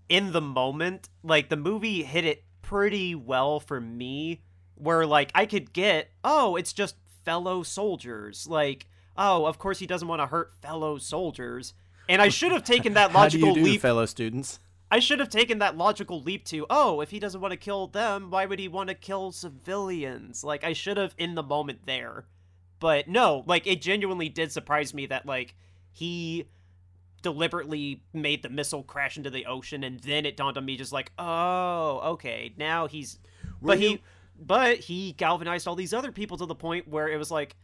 [0.09, 4.43] in the moment like the movie hit it pretty well for me
[4.77, 9.87] where like I could get oh it's just fellow soldiers like oh of course he
[9.87, 11.75] doesn't want to hurt fellow soldiers
[12.09, 14.59] and I should have taken that do logical you do, leap fellow students?
[14.91, 17.89] I should have taken that logical leap to, oh, if he doesn't want to kill
[17.89, 20.45] them, why would he want to kill civilians?
[20.45, 22.27] Like, I should have in the moment there.
[22.79, 25.55] But no, like, it genuinely did surprise me that, like,
[25.91, 26.47] he
[27.23, 30.93] deliberately made the missile crash into the ocean, and then it dawned on me just
[30.93, 33.19] like, oh, okay, now he's.
[33.61, 34.03] Were but you- he.
[34.39, 37.57] But he galvanized all these other people to the point where it was like,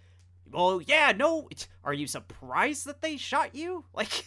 [0.52, 1.48] well, yeah, no,
[1.84, 3.84] are you surprised that they shot you?
[3.94, 4.24] Like.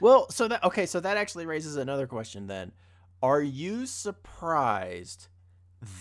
[0.00, 2.72] Well, so that okay, so that actually raises another question then.
[3.22, 5.28] Are you surprised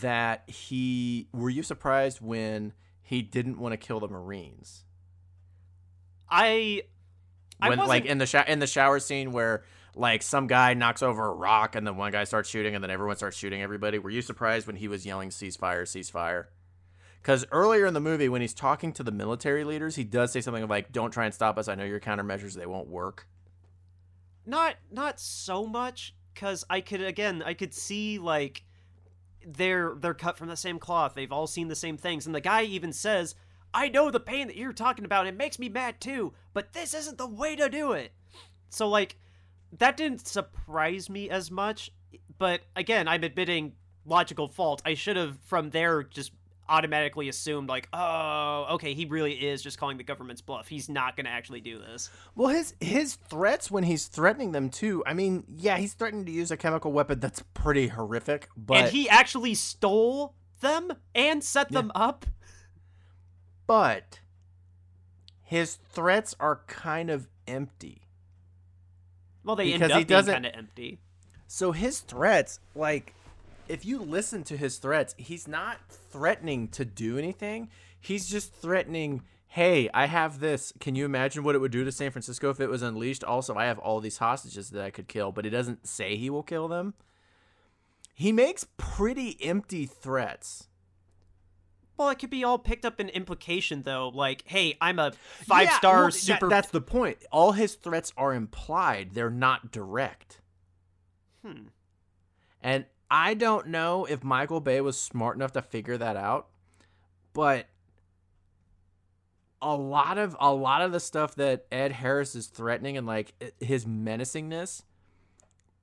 [0.01, 4.83] that he were you surprised when he didn't want to kill the Marines?
[6.29, 6.83] I
[7.61, 9.63] I When like in the sho- in the shower scene where
[9.95, 12.91] like some guy knocks over a rock and then one guy starts shooting and then
[12.91, 13.97] everyone starts shooting everybody.
[13.97, 16.45] Were you surprised when he was yelling ceasefire, ceasefire?
[17.21, 20.41] Because earlier in the movie, when he's talking to the military leaders, he does say
[20.41, 21.67] something like, "Don't try and stop us.
[21.67, 23.27] I know your countermeasures; they won't work."
[24.45, 28.63] not not so much because i could again i could see like
[29.45, 32.41] they're they're cut from the same cloth they've all seen the same things and the
[32.41, 33.35] guy even says
[33.73, 36.93] i know the pain that you're talking about it makes me mad too but this
[36.93, 38.11] isn't the way to do it
[38.69, 39.17] so like
[39.79, 41.91] that didn't surprise me as much
[42.37, 43.73] but again i'm admitting
[44.05, 46.31] logical fault i should have from there just
[46.67, 51.15] automatically assumed like oh okay he really is just calling the government's bluff he's not
[51.15, 55.03] going to actually do this Well, his his threats when he's threatening them too.
[55.05, 58.91] I mean, yeah, he's threatening to use a chemical weapon that's pretty horrific, but and
[58.91, 62.25] he actually stole them and set them up.
[63.67, 64.19] but
[65.43, 68.04] his threats are kind of empty.
[69.45, 70.99] Well, they Because end he up being kind of empty.
[71.47, 73.13] So his threats, like,
[73.67, 77.69] if you listen to his threats, he's not threatening to do anything.
[77.99, 80.73] He's just threatening, hey, I have this.
[80.79, 83.23] Can you imagine what it would do to San Francisco if it was unleashed?
[83.23, 86.29] Also, I have all these hostages that I could kill, but he doesn't say he
[86.29, 86.95] will kill them.
[88.13, 90.67] He makes pretty empty threats.
[91.97, 94.09] Well, it could be all picked up in implication, though.
[94.13, 95.11] Like, hey, I'm a
[95.45, 96.49] five Yeah, star well, that- super.
[96.49, 97.23] that's the point.
[97.31, 100.41] All his threats are implied, they're not direct.
[101.45, 101.67] Hmm.
[102.61, 106.47] And I don't know if Michael Bay was smart enough to figure that out,
[107.33, 107.67] but
[109.61, 113.33] a lot of a lot of the stuff that Ed Harris is threatening and like
[113.59, 114.83] his menacingness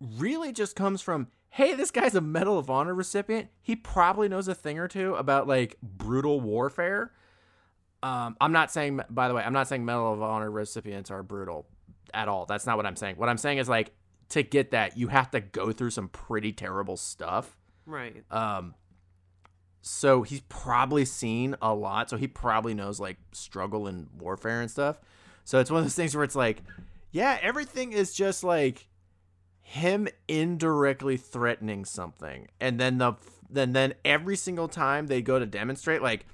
[0.00, 3.50] really just comes from hey, this guy's a Medal of Honor recipient.
[3.60, 7.12] He probably knows a thing or two about like brutal warfare.
[8.02, 11.22] Um, I'm not saying, by the way, I'm not saying Medal of Honor recipients are
[11.22, 11.66] brutal
[12.14, 12.46] at all.
[12.46, 13.16] That's not what I'm saying.
[13.16, 13.92] What I'm saying is like
[14.30, 17.58] to get that, you have to go through some pretty terrible stuff.
[17.84, 18.24] Right.
[18.30, 18.74] Um,
[19.82, 22.08] so he's probably seen a lot.
[22.08, 24.98] So he probably knows like struggle and warfare and stuff.
[25.44, 26.62] So it's one of those things where it's like,
[27.10, 28.88] yeah, everything is just like
[29.72, 33.14] him indirectly threatening something, and then the
[33.48, 36.26] then then every single time they go to demonstrate, like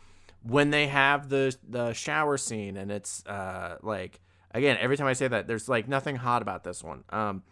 [0.42, 4.18] when they have the the shower scene, and it's uh like
[4.50, 7.04] again every time I say that, there's like nothing hot about this one.
[7.10, 7.44] Um,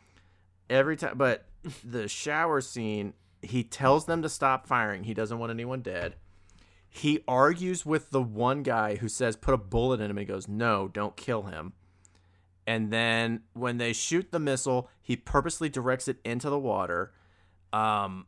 [0.69, 1.47] every time, but
[1.85, 5.05] the shower scene, he tells them to stop firing.
[5.05, 6.17] He doesn't want anyone dead.
[6.89, 10.17] He argues with the one guy who says, put a bullet in him.
[10.17, 11.75] He goes, no, don't kill him.
[12.67, 17.13] And then when they shoot the missile, he purposely directs it into the water.
[17.73, 18.27] Um,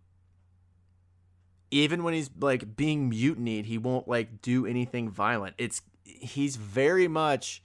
[1.70, 5.54] even when he's like being mutinied, he won't like do anything violent.
[5.58, 7.62] It's he's very much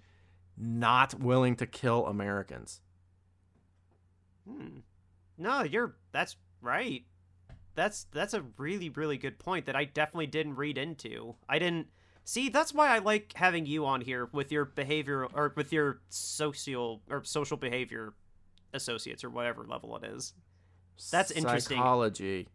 [0.58, 2.82] not willing to kill Americans.
[4.48, 4.80] Hmm.
[5.38, 5.96] No, you're.
[6.12, 7.04] That's right.
[7.76, 11.36] That's that's a really really good point that I definitely didn't read into.
[11.48, 11.88] I didn't
[12.24, 12.50] see.
[12.50, 17.02] That's why I like having you on here with your behavior or with your social
[17.10, 18.14] or social behavior
[18.74, 20.34] associates or whatever level it is.
[21.12, 21.78] That's interesting.
[21.78, 22.48] Psychology.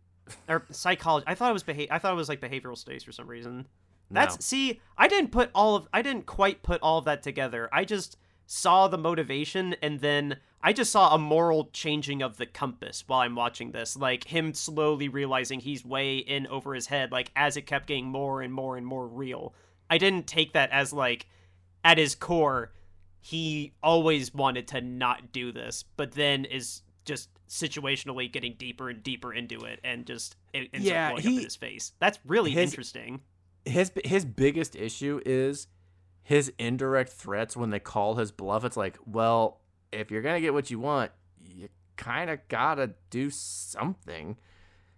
[0.48, 1.24] Or psychology.
[1.26, 3.66] I thought it was beha- I thought it was like behavioral studies for some reason.
[4.10, 4.20] No.
[4.20, 7.68] That's see, I didn't put all of I didn't quite put all of that together.
[7.72, 12.46] I just saw the motivation and then I just saw a moral changing of the
[12.46, 13.96] compass while I'm watching this.
[13.96, 18.06] Like him slowly realizing he's way in over his head, like as it kept getting
[18.06, 19.54] more and more and more real.
[19.88, 21.26] I didn't take that as like
[21.84, 22.72] at his core,
[23.20, 29.02] he always wanted to not do this, but then is just situationally getting deeper and
[29.02, 31.92] deeper into it and just it ends Yeah, up blowing he- up in his face.
[32.00, 33.20] That's really his- interesting.
[33.64, 35.68] his his biggest issue is
[36.22, 38.64] his indirect threats when they call his bluff.
[38.64, 39.60] It's like, well,
[39.92, 41.12] if you're gonna get what you want,
[41.44, 44.36] you kind of gotta do something.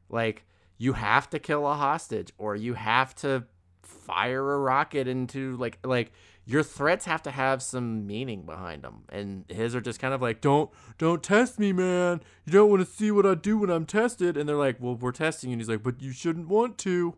[0.09, 0.45] Like
[0.79, 3.45] you have to kill a hostage, or you have to
[3.83, 6.13] fire a rocket into like like
[6.45, 9.05] your threats have to have some meaning behind them.
[9.09, 12.23] And his are just kind of like, don't don't test me, man.
[12.45, 14.37] You don't want to see what I do when I'm tested.
[14.37, 15.53] And they're like, well, we're testing.
[15.53, 17.17] And he's like, but you shouldn't want to.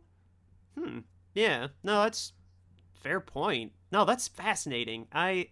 [0.78, 0.98] Hmm.
[1.34, 1.68] Yeah.
[1.82, 2.32] No, that's
[2.94, 3.72] fair point.
[3.90, 5.06] No, that's fascinating.
[5.12, 5.48] I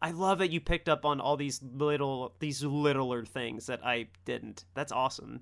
[0.00, 4.08] I love that you picked up on all these little these littler things that I
[4.24, 4.64] didn't.
[4.74, 5.40] That's awesome.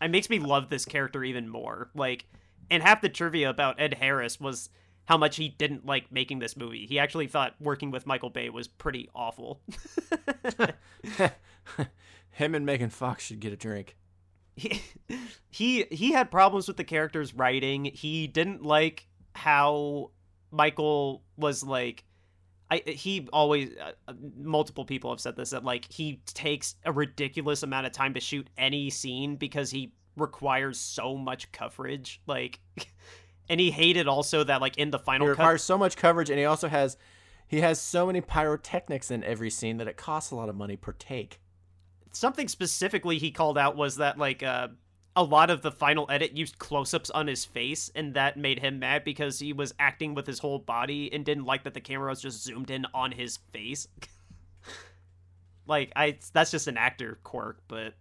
[0.00, 1.90] It makes me love this character even more.
[1.94, 2.26] Like
[2.70, 4.70] and half the trivia about Ed Harris was
[5.06, 6.86] how much he didn't like making this movie.
[6.86, 9.60] He actually thought working with Michael Bay was pretty awful.
[12.30, 13.96] Him and Megan Fox should get a drink.
[14.56, 14.80] he
[15.50, 17.84] he he had problems with the character's writing.
[17.86, 20.10] He didn't like how
[20.50, 22.04] Michael was like
[22.70, 27.62] I he always uh, multiple people have said this that like he takes a ridiculous
[27.62, 32.60] amount of time to shoot any scene because he requires so much coverage like
[33.48, 36.38] and he hated also that like in the final cut requires so much coverage, and
[36.38, 36.96] he also has
[37.46, 40.76] he has so many pyrotechnics in every scene that it costs a lot of money
[40.76, 41.40] per take.
[42.12, 44.68] something specifically he called out was that like uh
[45.16, 48.80] a lot of the final edit used close-ups on his face and that made him
[48.80, 52.10] mad because he was acting with his whole body and didn't like that the camera
[52.10, 53.86] was just zoomed in on his face
[55.66, 57.94] like i that's just an actor quirk but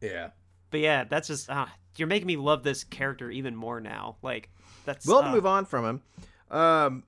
[0.00, 0.30] Yeah.
[0.70, 4.48] but yeah that's just uh, you're making me love this character even more now like
[4.84, 5.84] that's We'll uh, move on from
[6.50, 6.56] him.
[6.56, 7.04] Um,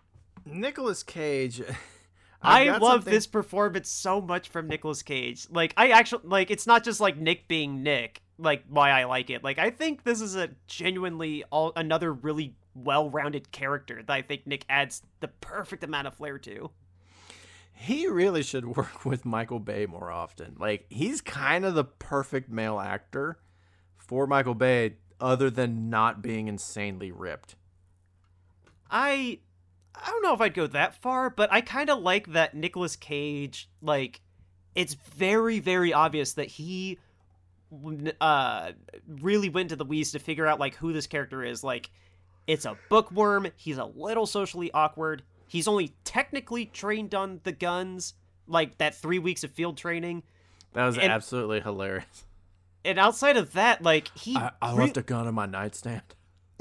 [0.47, 1.61] Nicolas Cage.
[2.43, 5.47] I I've love something- this performance so much from Nicolas Cage.
[5.51, 9.31] Like I actually like it's not just like Nick being Nick, like why I like
[9.31, 9.43] it.
[9.43, 14.47] Like I think this is a genuinely all another really well-rounded character that I think
[14.47, 16.71] Nick adds the perfect amount of flair to.
[17.73, 20.57] He really should work with Michael Bay more often.
[20.59, 23.39] Like he's kind of the perfect male actor
[23.97, 27.57] for Michael Bay, other than not being insanely ripped.
[28.91, 29.41] I
[30.05, 32.97] I don't know if I'd go that far, but I kind of like that Nicolas
[32.97, 34.21] Cage like
[34.75, 36.99] it's very very obvious that he
[38.21, 38.73] uh
[39.21, 41.91] really went to the weeds to figure out like who this character is like
[42.47, 48.15] it's a bookworm he's a little socially awkward he's only technically trained on the guns
[48.47, 50.23] like that 3 weeks of field training
[50.75, 52.25] That was And- absolutely hilarious.
[52.85, 56.03] and outside of that like he I, I re- left a gun on my nightstand.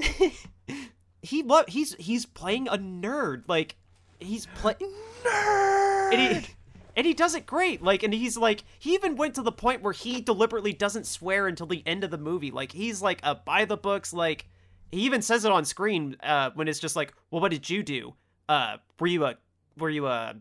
[1.26, 3.76] he lo- he's he's playing a nerd like
[4.20, 4.78] he's playing
[5.24, 6.12] nerd.
[6.12, 6.50] and he
[6.96, 9.82] and he does it great like and he's like he even went to the point
[9.82, 13.34] where he deliberately doesn't swear until the end of the movie like he's like a
[13.34, 14.46] by the books like
[14.92, 17.82] he even says it on screen uh when it's just like well what did you
[17.82, 18.14] do?
[18.48, 19.36] Uh were you a
[19.76, 20.34] were you a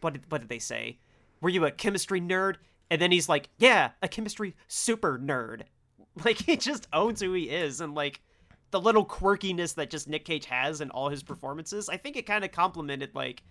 [0.00, 0.98] what did what did they say?
[1.40, 2.56] Were you a chemistry nerd?
[2.90, 5.62] And then he's like yeah a chemistry super nerd.
[6.24, 8.20] Like he just owns who he is and like
[8.70, 12.26] the little quirkiness that just Nick Cage has in all his performances, I think it
[12.26, 13.42] kind of complemented like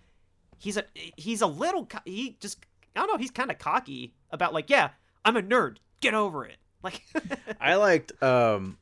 [0.58, 0.84] he's a
[1.16, 4.90] he's a little he just I don't know he's kind of cocky about like yeah
[5.24, 6.56] I'm a nerd get over it.
[6.82, 7.02] Like
[7.60, 8.78] I liked um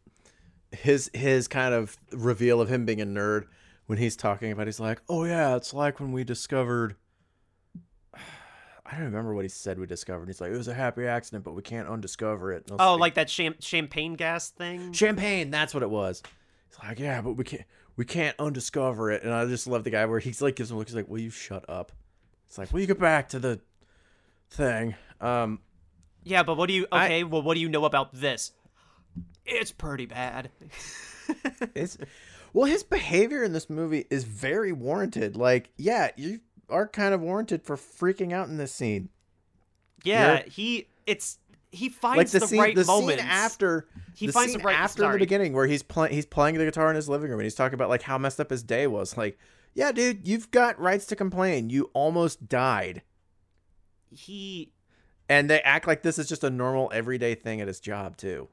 [0.73, 3.45] his his kind of reveal of him being a nerd
[3.87, 6.97] when he's talking about he's like, "Oh yeah, it's like when we discovered
[8.91, 10.27] I don't remember what he said we discovered.
[10.29, 13.15] He's like, "It was a happy accident, but we can't undiscover it." I oh like
[13.15, 16.23] that cham- champagne gas thing champagne, that's what it was.
[16.69, 17.65] He's like, "Yeah, but we can't
[17.97, 20.77] we can't undiscover it." And I just love the guy where he's like gives him
[20.77, 21.93] a look he's like, "Will you shut up?"
[22.47, 23.61] It's like, "Will you get back to the
[24.51, 25.61] thing?" Um
[26.23, 28.53] yeah but what do you I- okay well what do you know about this
[29.45, 30.51] it's pretty bad
[31.75, 31.99] It's
[32.53, 35.37] well, his behavior in this movie is very warranted.
[35.37, 39.09] Like, yeah, you are kind of warranted for freaking out in this scene.
[40.05, 41.39] yeah You're- he it's
[41.73, 44.61] he Like finds the, the, scene, right the moments scene after He the finds the
[44.61, 45.13] right- after sorry.
[45.15, 47.55] the beginning where he's playing he's playing the guitar in his living room and he's
[47.55, 49.17] talking about like how messed up his day was.
[49.17, 49.39] Like,
[49.75, 51.69] yeah, dude, you've got rights to complain.
[51.71, 53.03] You almost died,
[54.11, 54.73] he
[55.29, 58.49] and they act like this is just a normal everyday thing at his job too.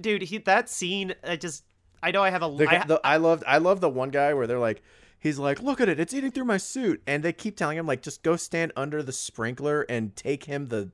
[0.00, 1.64] dude he that scene I just
[2.02, 4.34] I know I have a The, I- the, I loved I love the one guy
[4.34, 4.82] where they're like
[5.20, 7.86] he's like, "Look at it, it's eating through my suit," and they keep telling him
[7.86, 10.90] like, "Just go stand under the sprinkler and take him the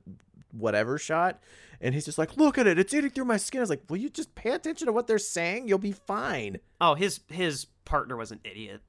[0.51, 1.39] whatever shot."
[1.81, 3.83] And he's just like, "Look at it, it's eating through my skin." I was like,
[3.89, 5.67] "Will you just pay attention to what they're saying?
[5.67, 8.81] You'll be fine." Oh, his his partner was an idiot.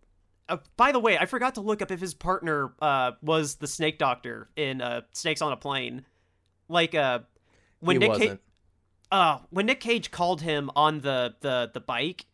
[0.48, 3.66] Uh, by the way, I forgot to look up if his partner uh, was the
[3.66, 6.04] snake doctor in uh, Snakes on a Plane.
[6.68, 7.20] Like uh,
[7.80, 8.30] when he Nick wasn't.
[8.30, 8.38] Cage,
[9.10, 12.26] uh, when Nick Cage called him on the the the bike,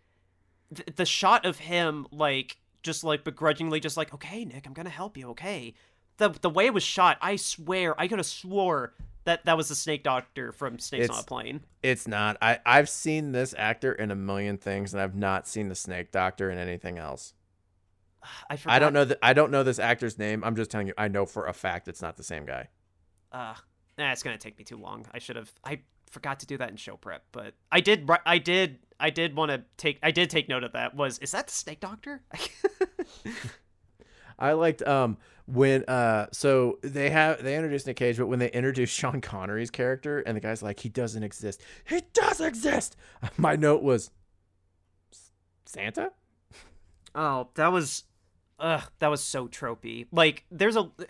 [0.75, 4.91] th- the shot of him like just like begrudgingly, just like, okay, Nick, I'm gonna
[4.91, 5.75] help you, okay.
[6.19, 9.69] The the way it was shot, I swear, I could have swore that that was
[9.69, 11.65] the snake doctor from Snakes on It's- a Plane.
[11.83, 12.37] It's not.
[12.41, 16.13] I I've seen this actor in a million things, and I've not seen the Snake
[16.13, 17.35] Doctor in anything else.
[18.51, 18.75] I forgot.
[18.75, 19.19] I don't know that.
[19.23, 20.45] I don't know this actor's name.
[20.45, 20.95] I'm just telling you.
[20.97, 22.69] I know for a fact it's not the same guy.
[23.33, 23.55] uh
[23.99, 25.81] nah, it's gonna take me too long i should have i
[26.11, 29.51] forgot to do that in show prep but i did i did i did want
[29.51, 32.23] to take i did take note of that was is that the snake doctor
[34.39, 38.51] I liked um when uh so they have they introduced Nick Cage, but when they
[38.51, 42.97] introduced Sean Connery's character and the guy's like he doesn't exist, he does exist.
[43.37, 44.11] My note was
[45.67, 46.11] Santa.
[47.15, 48.05] oh that was
[48.59, 50.91] ugh that was so tropey like there's a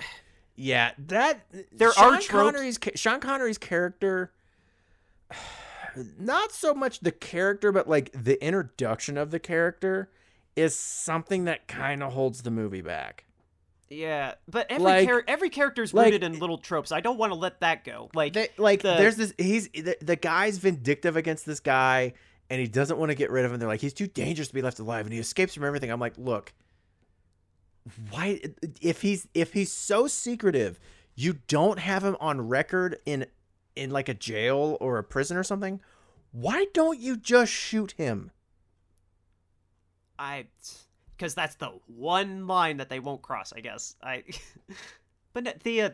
[0.56, 4.32] Yeah, that There Sean are tropes- Connery's Sean Connery's character.
[6.18, 10.10] Not so much the character, but like the introduction of the character
[10.56, 13.24] is something that kind of holds the movie back.
[13.90, 16.90] yeah but every Like- char- every character's like- rooted in little tropes.
[16.90, 18.10] I don't want to let that go.
[18.14, 22.14] Like They, like the- there's this he's the, the guy's vindictive against this guy
[22.50, 23.58] and he doesn't want to get rid of him.
[23.60, 25.90] They're like he's too dangerous to be left alive and he escapes from everything.
[25.90, 26.52] I'm like look
[28.10, 28.40] why
[28.80, 30.80] if he's if he's so secretive
[31.14, 33.26] you don't have him on record in
[33.76, 35.80] in like a jail or a prison or something
[36.32, 38.30] why don't you just shoot him
[40.18, 40.46] I,
[41.16, 43.52] because that's the one line that they won't cross.
[43.54, 44.24] I guess I,
[45.32, 45.90] but no, the, uh,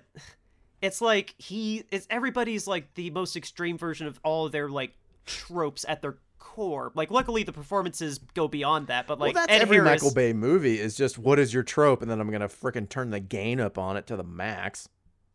[0.83, 4.95] it's like he is everybody's like the most extreme version of all of their like
[5.27, 6.91] tropes at their core.
[6.95, 9.07] Like, luckily the performances go beyond that.
[9.07, 11.63] But like well that's Ed every Harris, michael bay movie is just what is your
[11.63, 14.89] trope and then i'm gonna freaking turn the gain up on it to the max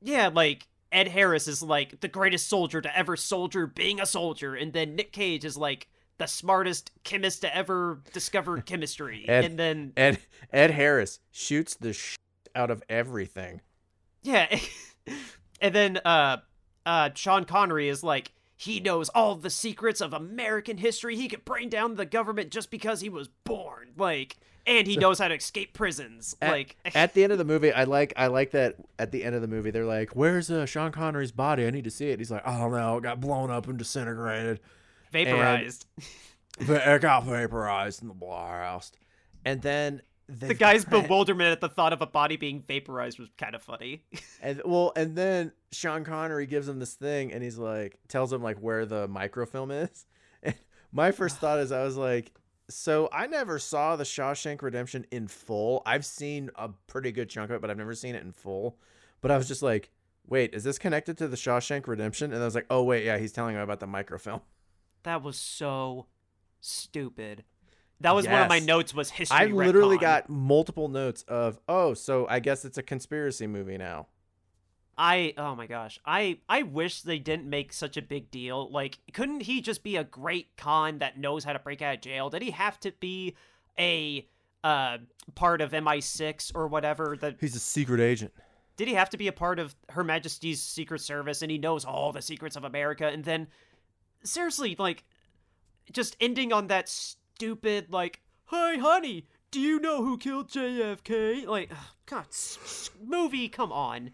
[0.06, 4.56] yeah, like Ed Harris is like the greatest soldier to ever soldier, being a soldier,
[4.56, 9.60] and then Nick Cage is like the smartest chemist to ever discover chemistry, Ed- and
[9.60, 10.20] then ed
[10.54, 12.18] ed harris shoots the shit
[12.56, 13.60] out of everything
[14.24, 14.48] Yeah.
[15.62, 16.38] and then uh
[16.86, 21.18] uh Sean Connery is like he knows all the secrets of American history.
[21.18, 23.92] He could bring down the government just because he was born.
[23.98, 26.36] Like and he knows how to escape prisons.
[26.41, 29.24] At, like at the end of the movie, I like I like that at the
[29.24, 31.66] end of the movie they're like, "Where's uh, Sean Connery's body?
[31.66, 32.97] I need to see it." He's like, "I don't know.
[32.97, 34.59] It got blown up and disintegrated.
[35.11, 35.86] vaporized.
[36.57, 38.97] It got vaporized in the blast."
[39.43, 43.55] And then the guy's bewilderment at the thought of a body being vaporized was kind
[43.55, 44.03] of funny.
[44.41, 48.41] and well, and then Sean Connery gives him this thing, and he's like, tells him
[48.41, 50.05] like where the microfilm is.
[50.41, 50.55] And
[50.91, 52.32] my first thought is, I was like,
[52.70, 55.82] so I never saw the Shawshank Redemption in full.
[55.86, 58.78] I've seen a pretty good chunk of it, but I've never seen it in full.
[59.22, 59.91] But I was just like,
[60.28, 62.34] wait, is this connected to the Shawshank Redemption?
[62.34, 64.41] And I was like, oh wait, yeah, he's telling him about the microfilm.
[65.03, 66.07] that was so
[66.61, 67.43] stupid.
[68.01, 69.38] That was one of my notes was history.
[69.38, 70.01] I literally retcon.
[70.01, 74.07] got multiple notes of, oh, so I guess it's a conspiracy movie now.
[74.98, 76.00] I oh my gosh.
[76.06, 78.72] I I wish they didn't make such a big deal.
[78.72, 82.02] Like couldn't he just be a great con that knows how to break out of
[82.02, 82.30] jail?
[82.30, 83.36] Did he have to be
[83.78, 84.28] a
[84.64, 84.98] uh
[85.36, 88.34] part of MI6 or whatever that He's a secret agent.
[88.78, 91.84] did he have to be a part of Her Majesty's Secret Service and he knows
[91.86, 93.48] all the secrets of America and then
[94.24, 95.04] seriously like
[95.91, 101.70] just ending on that stupid like hey honey do you know who killed JFK like
[102.06, 104.12] god s- s- movie come on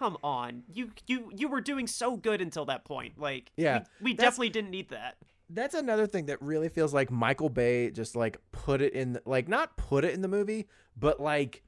[0.00, 4.12] come on you you you were doing so good until that point like Yeah, we,
[4.12, 5.18] we definitely didn't need that
[5.50, 9.46] that's another thing that really feels like Michael Bay just like put it in like
[9.46, 11.62] not put it in the movie, but like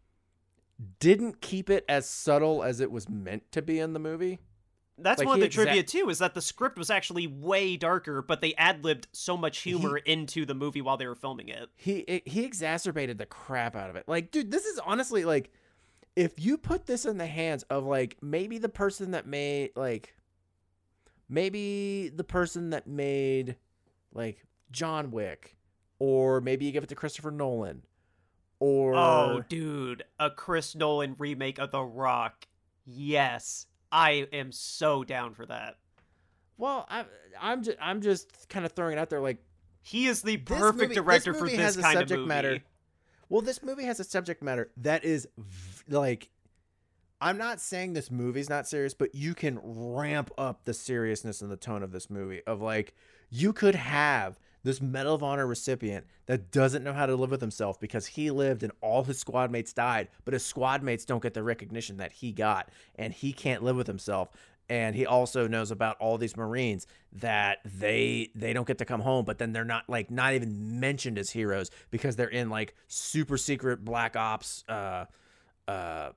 [0.99, 4.39] didn't keep it as subtle as it was meant to be in the movie.
[4.97, 7.26] that's Like, one of the he exact- trivia too is that the script was actually
[7.26, 11.49] way darker but they ad-libbed so much humor into the movie while they were filming
[11.49, 14.05] it He he exacerbated the crap out of it.
[14.07, 15.53] Like, dude, this is honestly like
[16.16, 20.14] if you put this in the hands of like maybe the person that made like
[21.28, 23.56] maybe the person that made
[24.12, 25.56] like John Wick
[25.98, 27.82] or maybe you give it to Christopher Nolan
[28.60, 32.46] or Oh, dude, a Chris Nolan remake of The Rock.
[32.86, 35.76] Yes, I am so down for that.
[36.58, 37.04] Well, I,
[37.40, 39.20] I'm just I'm just kind of throwing it out there.
[39.20, 39.38] Like,
[39.82, 42.28] He is the perfect movie- director this for this kind subject of movie.
[42.28, 42.58] matter-
[43.33, 46.28] Well, this movie has a subject matter that is v- like
[47.18, 51.51] I'm not saying this movie's not serious, but you can ramp up the seriousness and
[51.51, 52.93] the tone of this movie of like
[53.30, 57.41] you could have this Medal of Honor recipient that doesn't know how to live with
[57.41, 61.22] himself because he lived and all his squad mates died, but his squad mates don't
[61.22, 64.28] get the recognition that he got and he can't live with himself.
[64.68, 69.00] And he also knows about all these Marines that they they don't get to come
[69.00, 72.74] home, but then they're not like not even mentioned as heroes because they're in like
[72.88, 75.04] super secret black ops uh
[75.68, 76.10] uh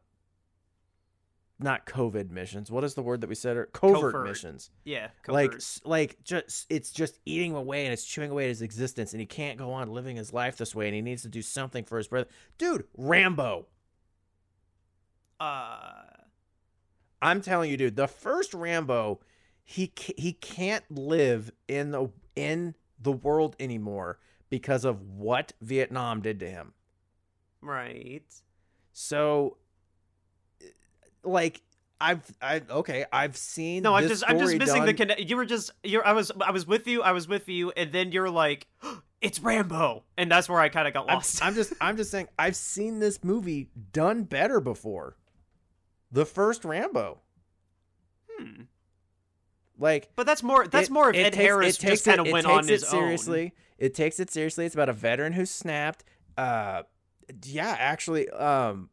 [1.57, 2.69] not COVID missions.
[2.69, 3.55] What is the word that we said?
[3.71, 4.27] Covert, Covert.
[4.27, 5.61] missions Yeah, like covert.
[5.61, 9.19] s- like just it's just eating away and it's chewing away at his existence and
[9.21, 11.85] he can't go on living his life this way and he needs to do something
[11.85, 12.27] for his brother
[12.57, 13.67] dude rambo
[15.39, 16.03] uh,
[17.21, 19.19] i'm telling you dude the first rambo
[19.63, 26.39] he he can't live in the in the world anymore because of what vietnam did
[26.39, 26.73] to him
[27.61, 28.23] right.
[28.93, 29.57] so
[30.61, 30.65] uh,
[31.23, 31.61] like
[31.99, 35.37] i've i okay i've seen No, I'm just I'm just missing the done- conne- You
[35.37, 37.01] were just you're I was I was with you.
[37.01, 38.67] I was with you, and then you're like,
[39.21, 41.43] it's Rambo, and that's where I kind of got I'm, lost.
[41.43, 45.15] I'm just I'm just saying I've seen this movie done better before.
[46.15, 47.19] The first Rambo.
[48.31, 48.61] Hmm.
[49.77, 52.19] Like But that's more that's it- more of Ed takes- Harris it takes just kind
[52.21, 53.43] of went takes on his it seriously.
[53.43, 53.51] own.
[53.77, 54.65] It takes it seriously.
[54.65, 56.03] It's about a veteran who snapped.
[56.37, 56.83] Uh
[57.43, 58.89] yeah, actually um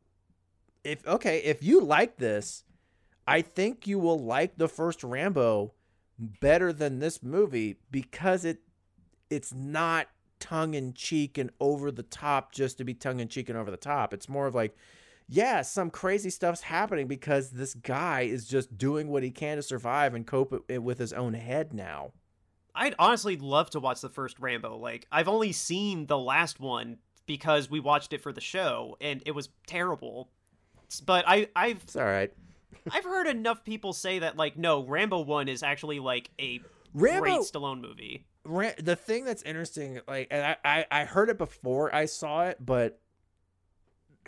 [0.85, 2.65] if okay, if you like this,
[3.27, 5.75] I think you will like the first Rambo
[6.19, 8.59] better than this movie because it
[9.31, 10.09] it's not
[10.41, 13.71] tongue in cheek and over the top just to be tongue in cheek and over
[13.71, 14.13] the top.
[14.13, 14.77] It's more of like
[15.33, 19.63] yeah, some crazy stuff's happening because this guy is just doing what he can to
[19.63, 22.13] survive and cope it with his own head now.
[22.75, 24.77] I'd honestly love to watch the first Rambo.
[24.77, 29.23] Like I've only seen the last one because we watched it for the show, and
[29.25, 30.29] it was terrible.
[31.07, 32.33] But I I've It's all right.
[32.93, 36.61] I've heard enough people say that like no Rambo one is actually like a
[36.93, 38.27] Rambo, great Stallone movie.
[38.45, 42.47] Ra- the thing that's interesting, like, and I, I, I heard it before I saw
[42.47, 43.01] it, but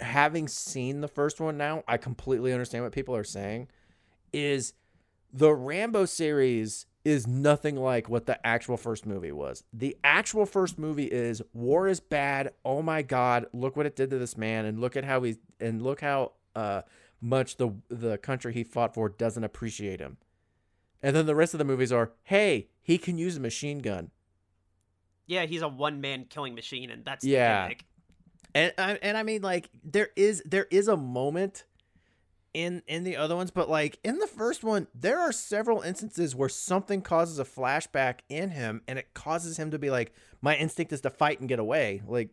[0.01, 3.68] having seen the first one now, I completely understand what people are saying.
[4.32, 4.72] Is
[5.32, 9.62] the Rambo series is nothing like what the actual first movie was.
[9.72, 12.53] The actual first movie is war is bad.
[12.64, 15.38] Oh my god, look what it did to this man and look at how he's
[15.61, 16.82] and look how uh
[17.20, 20.16] much the the country he fought for doesn't appreciate him.
[21.03, 24.11] And then the rest of the movies are, "Hey, he can use a machine gun."
[25.26, 27.64] Yeah, he's a one man killing machine, and that's Yeah.
[27.64, 27.84] gimmick.
[28.55, 31.64] And I and I mean like there is there is a moment
[32.52, 36.36] in in the other ones, but like in the first one, there are several instances
[36.36, 40.57] where something causes a flashback in him and it causes him to be like, my
[40.57, 42.02] instinct is to fight and get away.
[42.07, 42.30] Like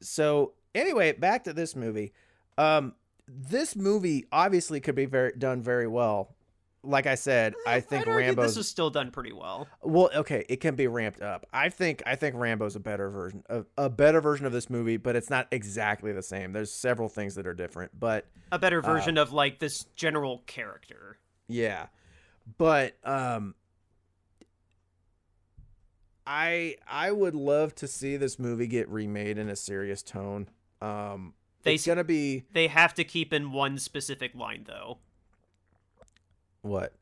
[0.00, 2.12] so anyway, back to this movie.
[2.56, 2.94] Um
[3.26, 6.36] this movie obviously could be very done very well.
[6.88, 8.40] Like I said, I think Rambo.
[8.42, 9.68] This was still done pretty well.
[9.82, 11.44] well, okay, it can be ramped up.
[11.52, 14.96] I think I think Rambo's a better version of a better version of this movie,
[14.96, 16.52] but it's not exactly the same.
[16.52, 21.18] There's several things that are different, but A better version of like this general character.
[21.46, 21.88] yeah.
[22.56, 23.54] But um
[26.26, 30.48] I I would love to see this movie get remade in a serious tone.
[30.80, 34.98] Um They it's going to be They have to keep in one specific line though.
[36.62, 36.92] What?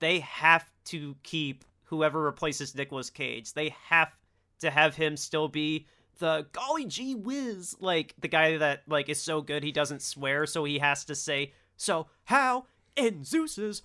[0.00, 3.52] They have to keep whoever replaces Nicolas Cage.
[3.54, 4.14] They have
[4.60, 5.86] to have him still be
[6.18, 10.46] the golly gee whiz, like the guy that like is so good he doesn't swear,
[10.46, 13.82] so he has to say, "So how in Zeus's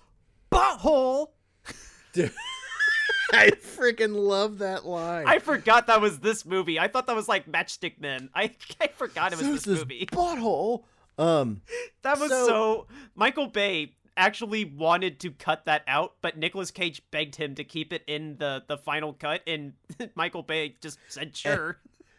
[0.50, 1.28] butthole?"
[2.12, 2.32] Dude,
[3.32, 5.26] I freaking love that line.
[5.26, 6.78] I forgot that was this movie.
[6.78, 8.30] I thought that was like Matchstick Men.
[8.34, 10.06] I I forgot it was this movie.
[10.10, 10.84] butthole.
[11.18, 11.62] Um
[12.02, 17.02] That was So- so, Michael Bay actually wanted to cut that out, but Nicolas Cage
[17.10, 19.74] begged him to keep it in the the final cut, and
[20.14, 21.78] Michael Bay just said sure.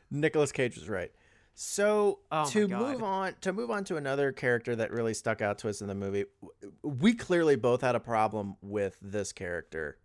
[0.10, 1.12] Nicolas Cage was right.
[1.54, 5.60] So Oh to move on to move on to another character that really stuck out
[5.60, 6.26] to us in the movie,
[6.82, 9.98] we clearly both had a problem with this character.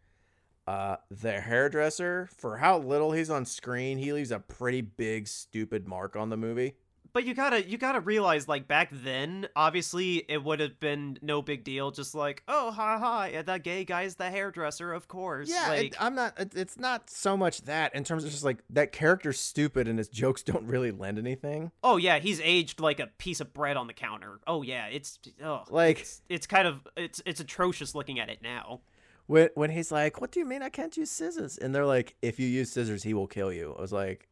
[0.66, 5.86] Uh, the hairdresser, for how little he's on screen, he leaves a pretty big stupid
[5.86, 6.74] mark on the movie.
[7.16, 11.40] But you gotta you gotta realize, like back then, obviously it would have been no
[11.40, 11.90] big deal.
[11.90, 15.48] Just like, oh, hi, hi, that gay guy's the hairdresser, of course.
[15.48, 16.38] Yeah, like, it, I'm not.
[16.38, 19.96] it- It's not so much that in terms of just like that character's stupid and
[19.96, 21.72] his jokes don't really lend anything.
[21.82, 24.38] oh yeah, he's aged like a piece of bread on the counter.
[24.46, 28.42] Oh yeah, it's oh, Like- it's, it's kind of it's it's atrocious looking at it
[28.42, 28.82] now.
[29.26, 32.14] when when he's like, "What do you mean I can't use scissors?" and they're like,
[32.20, 34.28] "If you use scissors, he will kill you." I was like,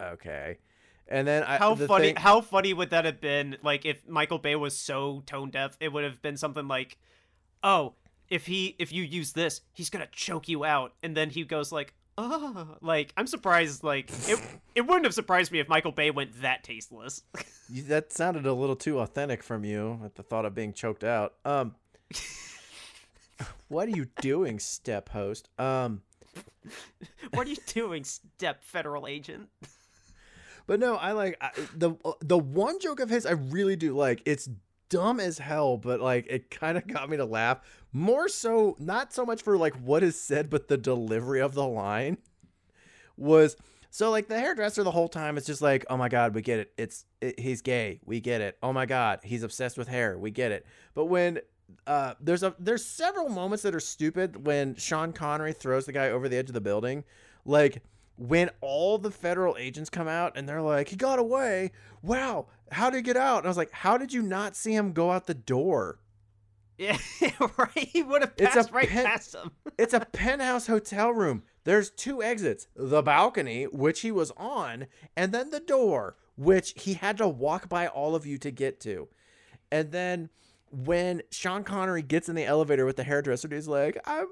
[0.00, 0.58] "Okay,"
[1.10, 2.06] And then I, How the funny!
[2.08, 3.56] thing- How funny would that have been?
[3.62, 6.98] Like if Michael Bay was so tone deaf, it would have been something like,
[7.62, 7.94] "Oh,
[8.28, 11.72] if he if you use this, he's gonna choke you out," and then he goes
[11.72, 14.38] like, "Oh, like I'm surprised." Like it
[14.74, 17.22] it wouldn't have surprised me if Michael Bay went that tasteless.
[17.70, 21.34] That sounded a little too authentic from you at the thought of being choked out.
[21.44, 21.74] Um,
[23.68, 25.50] what are you doing, step host?
[25.58, 26.00] Um,
[27.34, 29.48] what are you doing, step federal agent?
[30.68, 34.22] But no, I like I, the the one joke of his I really do like.
[34.26, 34.48] It's
[34.90, 37.60] dumb as hell, but like it kind of got me to laugh.
[37.90, 41.66] More so, not so much for like what is said, but the delivery of the
[41.66, 42.18] line
[43.16, 43.56] was
[43.90, 46.58] so like the hairdresser the whole time is just like, oh my god, we get
[46.58, 46.72] it.
[46.76, 48.58] It's it, he's gay, we get it.
[48.62, 50.66] Oh my god, he's obsessed with hair, we get it.
[50.92, 51.40] But when
[51.86, 56.10] uh, there's a there's several moments that are stupid when Sean Connery throws the guy
[56.10, 57.04] over the edge of the building,
[57.46, 57.82] like
[58.18, 61.70] when all the federal agents come out and they're like, he got away.
[62.02, 63.38] Wow, how did he get out?
[63.38, 66.00] And I was like, how did you not see him go out the door?
[66.76, 66.98] Yeah,
[67.56, 67.70] right.
[67.74, 69.50] He would have It's a passed right pen- past him.
[69.78, 71.44] It's a penthouse hotel room.
[71.64, 76.94] There's two exits the balcony, which he was on, and then the door, which he
[76.94, 79.08] had to walk by all of you to get to.
[79.70, 80.30] And then
[80.70, 84.26] when Sean Connery gets in the elevator with the hairdresser, he's like, I'm.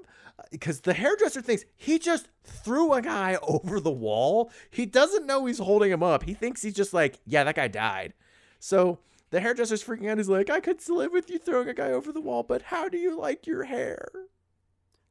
[0.51, 4.51] Because the hairdresser thinks he just threw a guy over the wall.
[4.69, 6.23] He doesn't know he's holding him up.
[6.23, 8.13] He thinks he's just like, yeah, that guy died.
[8.59, 8.99] So
[9.31, 10.17] the hairdresser's freaking out.
[10.19, 12.87] He's like, I could live with you throwing a guy over the wall, but how
[12.87, 14.07] do you like your hair?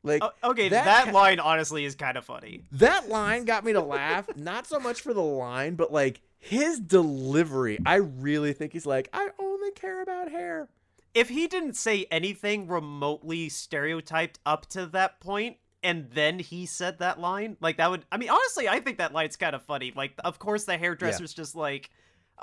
[0.04, 2.62] Like, Oh, okay, that that, line honestly is kind of funny.
[2.72, 6.78] that line got me to laugh, not so much for the line, but like his
[6.78, 7.78] delivery.
[7.84, 10.68] I really think he's like, I only care about hair.
[11.16, 16.98] If he didn't say anything remotely stereotyped up to that point, and then he said
[16.98, 18.04] that line, like that would.
[18.12, 19.92] I mean, honestly, I think that line's kind of funny.
[19.96, 21.90] Like, of course, the hairdresser's just like,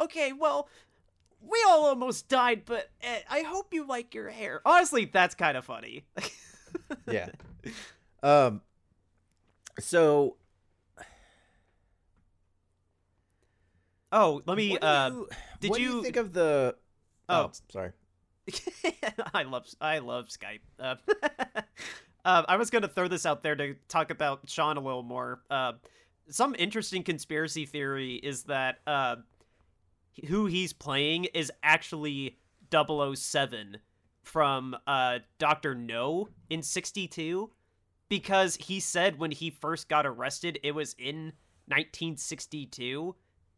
[0.01, 0.67] okay, well.
[1.45, 4.61] We all almost died, but eh, I hope you like your hair.
[4.65, 6.05] Honestly, that's kind of funny.
[7.05, 7.27] Yeah.
[8.23, 8.61] um.
[9.79, 10.37] So
[14.11, 14.71] oh, let me.
[14.71, 16.75] what do Uh, you, did what do you- you think of the?
[17.29, 17.51] Oh.
[17.69, 17.91] sorry.
[19.33, 20.59] I love I love Skype.
[20.79, 20.95] Uh,
[22.25, 25.03] uh, I was going to throw this out there to talk about Sean a little
[25.03, 25.41] more.
[25.49, 25.73] Uh,
[26.29, 29.17] some interesting conspiracy theory is that uh,
[30.27, 32.37] who he's playing is actually
[32.71, 33.77] 007
[34.23, 37.49] from uh, Doctor No in '62,
[38.09, 41.33] because he said when he first got arrested, it was in
[41.67, 43.15] 1962,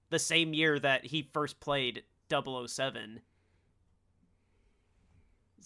[0.09, 3.21] the same year that he first played 007.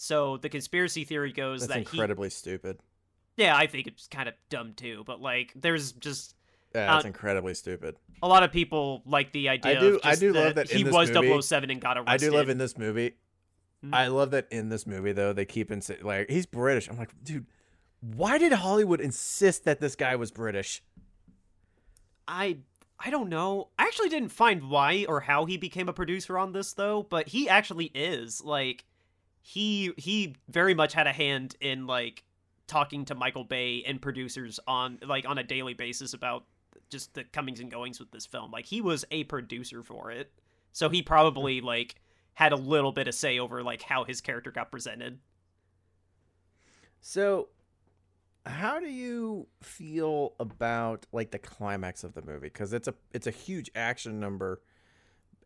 [0.02, 2.80] So the conspiracy theory goes That's that he incredibly stupid.
[3.36, 6.36] yeah, I think it's kind of dumb too, but like there's just
[6.74, 7.97] Yeah, that's Uh, incredibly stupid.
[8.24, 10.72] a lot of people like the idea I do- of I just do love that
[10.72, 12.12] he was movie- 007 and got arrested.
[12.12, 13.16] I do love in this movie.
[13.84, 13.93] Hmm.
[13.93, 16.88] I love that in this movie though they keep in like he's British.
[16.88, 17.45] I'm like, dude,
[18.00, 20.82] why did Hollywood insist that this guy was British?
[22.26, 22.60] I
[23.02, 23.70] I don't know.
[23.78, 27.28] I actually didn't find why or how he became a producer on this though, but
[27.30, 28.41] he actually is.
[28.43, 28.86] Like
[29.41, 32.23] he he very much had a hand in like
[32.67, 36.45] talking to Michael Bay and producers on like on a daily basis about
[36.89, 38.51] just the comings and goings with this film.
[38.51, 40.31] Like he was a producer for it.
[40.71, 41.95] So he probably like
[42.33, 45.19] had a little bit of say over like how his character got presented.
[47.01, 47.49] So,
[48.45, 52.47] how do you feel about like the climax of the movie?
[52.47, 54.61] Because it's a it's a huge action number,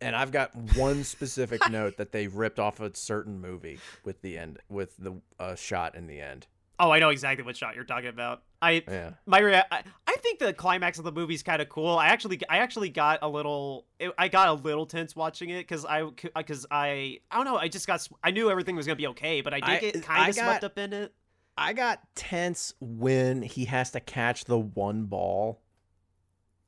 [0.04, 4.38] and I've got one specific note that they ripped off a certain movie with the
[4.38, 6.48] end with the uh, shot in the end.
[6.80, 8.42] Oh, I know exactly what shot you're talking about.
[8.62, 11.98] I Yeah, my rea- I, I think the climax of the movie's kind of cool.
[11.98, 13.86] I actually I actually got a little
[14.18, 17.68] I got a little tense watching it because I because I I don't know I
[17.68, 20.30] just got I knew everything was gonna be okay, but I did I- get kind
[20.30, 21.14] of swept up in it.
[21.56, 25.62] I got tense when he has to catch the one ball.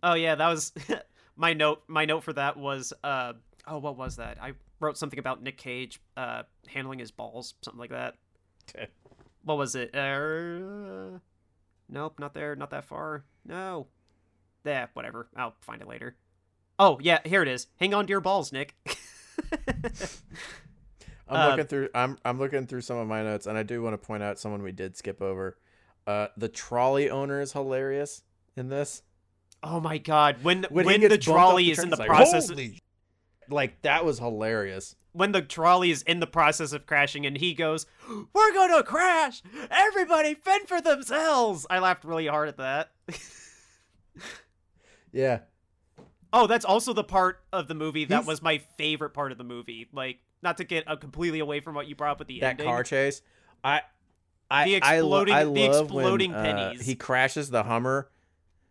[0.04, 0.72] Oh yeah, that was
[1.36, 1.84] my note.
[1.88, 3.34] My note for that was uh
[3.68, 4.42] oh what was that?
[4.42, 8.16] I wrote something about Nick Cage uh handling his balls, something like that.
[9.44, 9.96] What was it?
[9.96, 11.20] Uh,
[11.88, 13.24] nope, not there, not that far.
[13.46, 13.88] No.
[14.66, 15.28] Yeah, whatever.
[15.36, 16.16] I'll find it later.
[16.80, 17.68] Oh yeah, here it is.
[17.80, 18.76] Hang on to your balls, Nick.
[21.28, 21.90] I'm Uh, looking through.
[21.96, 24.40] I'm I'm looking through some of my notes, and I do want to point out
[24.40, 25.58] someone we did skip over.
[26.06, 28.22] Uh, the trolley owner is hilarious
[28.56, 29.02] in this.
[29.64, 32.08] Oh my god, when When, when, the gets bumped off trolley is in the like,
[32.08, 32.82] process "Holy
[33.50, 34.96] like that was hilarious.
[35.12, 37.86] when the trolley is in the process of crashing and he goes,
[38.34, 39.42] "We're going to crash.
[39.70, 42.92] Everybody fend for themselves." I laughed really hard at that.
[45.12, 45.40] Yeah.
[46.34, 49.38] Oh, that's also the part of the movie that He's- was my favorite part of
[49.38, 49.88] the movie.
[49.94, 52.48] Like, not to get uh, completely away from what you brought up with the that
[52.52, 52.66] ending.
[52.68, 53.22] car chase.
[53.64, 53.82] I,
[54.52, 56.86] I, The I, lo- I the love exploding when, uh, pennies.
[56.86, 58.10] he crashes the Hummer.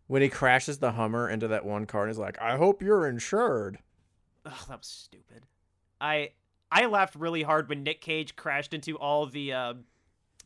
[0.07, 3.07] When he crashes the Hummer into that one car, and he's like, "I hope you're
[3.07, 3.79] insured."
[4.45, 5.47] Ugh, that was stupid.
[6.01, 6.31] I
[6.71, 9.75] I laughed really hard when Nick Cage crashed into all the uh,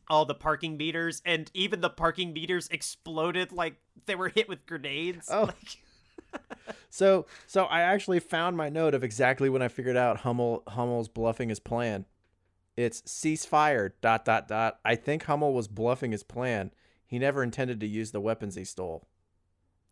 [0.09, 4.67] all the parking meters, and even the parking meters exploded like they were hit with
[4.67, 5.29] grenades.
[5.31, 5.51] Oh.
[6.31, 6.43] Like,
[6.91, 11.09] So, so I actually found my note of exactly when I figured out Hummel Hummel's
[11.09, 12.05] bluffing his plan.
[12.77, 13.93] It's ceasefire.
[14.01, 14.79] Dot dot dot.
[14.85, 16.71] I think Hummel was bluffing his plan.
[17.07, 19.09] He never intended to use the weapons he stole.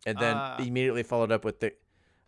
[0.07, 0.57] And then Ah.
[0.57, 1.73] immediately followed up with the.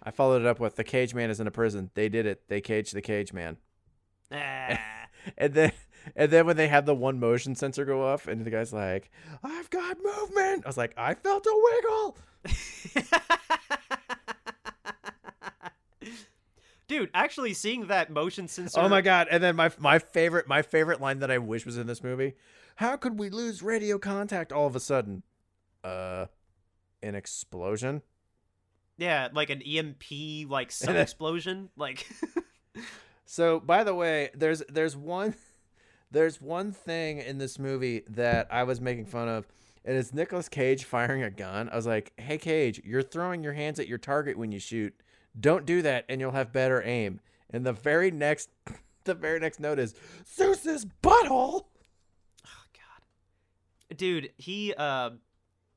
[0.03, 1.89] I followed it up with the cage man is in a prison.
[1.93, 2.47] They did it.
[2.47, 3.57] They caged the cage man.
[4.31, 4.79] ah.
[5.37, 5.71] And then
[6.15, 9.11] and then when they had the one motion sensor go off, and the guy's like,
[9.43, 12.17] "I've got movement." I was like, "I felt a wiggle."
[16.87, 18.79] Dude, actually seeing that motion sensor.
[18.79, 19.27] Oh my god!
[19.29, 22.33] And then my my favorite my favorite line that I wish was in this movie.
[22.77, 25.21] How could we lose radio contact all of a sudden?
[25.83, 26.25] Uh,
[27.01, 28.01] an explosion.
[28.97, 31.69] Yeah, like an EMP, like sun explosion.
[31.77, 32.07] Like,
[33.25, 35.35] So by the way, there's there's one
[36.11, 39.47] there's one thing in this movie that I was making fun of,
[39.85, 41.69] and it's Nicolas Cage firing a gun.
[41.69, 44.95] I was like, "Hey Cage, you're throwing your hands at your target when you shoot.
[45.39, 47.19] Don't do that, and you'll have better aim."
[47.51, 48.49] And the very next
[49.03, 49.93] the very next note is
[50.27, 51.65] Zeus's butthole.
[52.47, 54.73] oh god, dude, he.
[54.75, 55.11] Uh,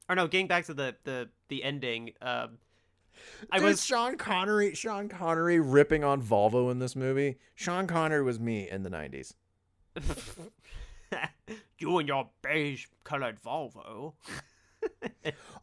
[0.09, 2.13] or no, getting back to the the the ending.
[2.21, 2.59] Um,
[3.51, 4.75] I Dude, was Sean Connery.
[4.75, 7.37] Sean Connery ripping on Volvo in this movie.
[7.55, 9.35] Sean Connery was me in the '90s.
[11.79, 14.15] you and your beige colored Volvo.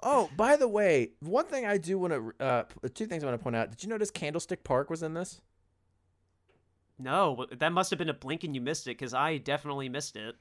[0.02, 2.64] Oh, by the way, one thing I do want to, uh,
[2.94, 3.70] two things I want to point out.
[3.70, 5.42] Did you notice Candlestick Park was in this?
[6.98, 10.16] No, that must have been a blink and you missed it because I definitely missed
[10.16, 10.36] it.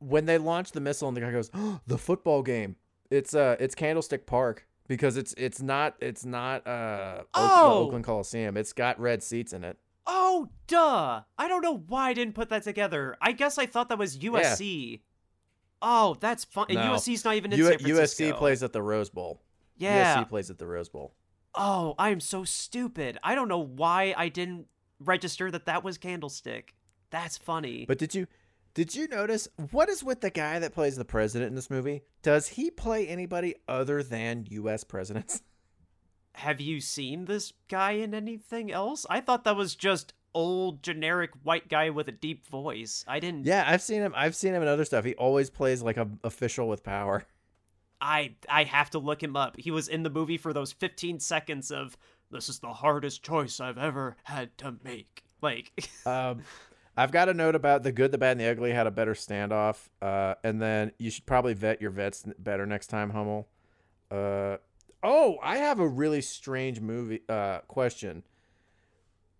[0.00, 2.76] When they launched the missile, and the guy goes, oh, "The football game."
[3.10, 7.84] It's uh, it's Candlestick Park because it's it's not it's not uh Oh!
[7.86, 8.56] Oakland Coliseum.
[8.56, 9.78] It's got red seats in it.
[10.06, 11.22] Oh, duh!
[11.36, 13.16] I don't know why I didn't put that together.
[13.20, 15.00] I guess I thought that was USC.
[15.80, 16.66] Oh, that's fun.
[16.70, 16.92] And No.
[16.94, 18.24] USC's not even in U- San Francisco.
[18.24, 19.42] USC plays at the Rose Bowl.
[19.76, 20.16] Yeah.
[20.24, 21.14] USC plays at the Rose Bowl.
[21.54, 23.18] Oh, I am so stupid.
[23.22, 24.66] I don't know why I didn't
[25.00, 26.74] register that that was Candlestick.
[27.10, 27.84] That's funny.
[27.86, 28.26] But did you
[28.78, 32.04] did you notice what is with the guy that plays the president in this movie?
[32.22, 34.84] Does he play anybody other than U.S.
[34.84, 35.42] presidents?
[36.34, 39.04] Have you seen this guy in anything else?
[39.10, 43.04] I thought that was just old generic white guy with a deep voice.
[43.08, 43.46] I didn't.
[43.46, 44.12] Yeah, I've seen him.
[44.14, 45.04] I've seen him in other stuff.
[45.04, 47.24] He always plays like a official with power.
[48.00, 49.56] I I have to look him up.
[49.58, 51.98] He was in the movie for those 15 seconds of
[52.30, 55.24] this is the hardest choice I've ever had to make.
[55.42, 55.72] Like
[56.06, 56.44] Um,
[56.98, 59.14] I've got a note about the good, the bad, and the ugly had a better
[59.14, 59.88] standoff.
[60.02, 63.46] Uh, and then you should probably vet your vets better next time, Hummel.
[64.10, 64.56] Uh,
[65.04, 68.24] oh, I have a really strange movie uh, question.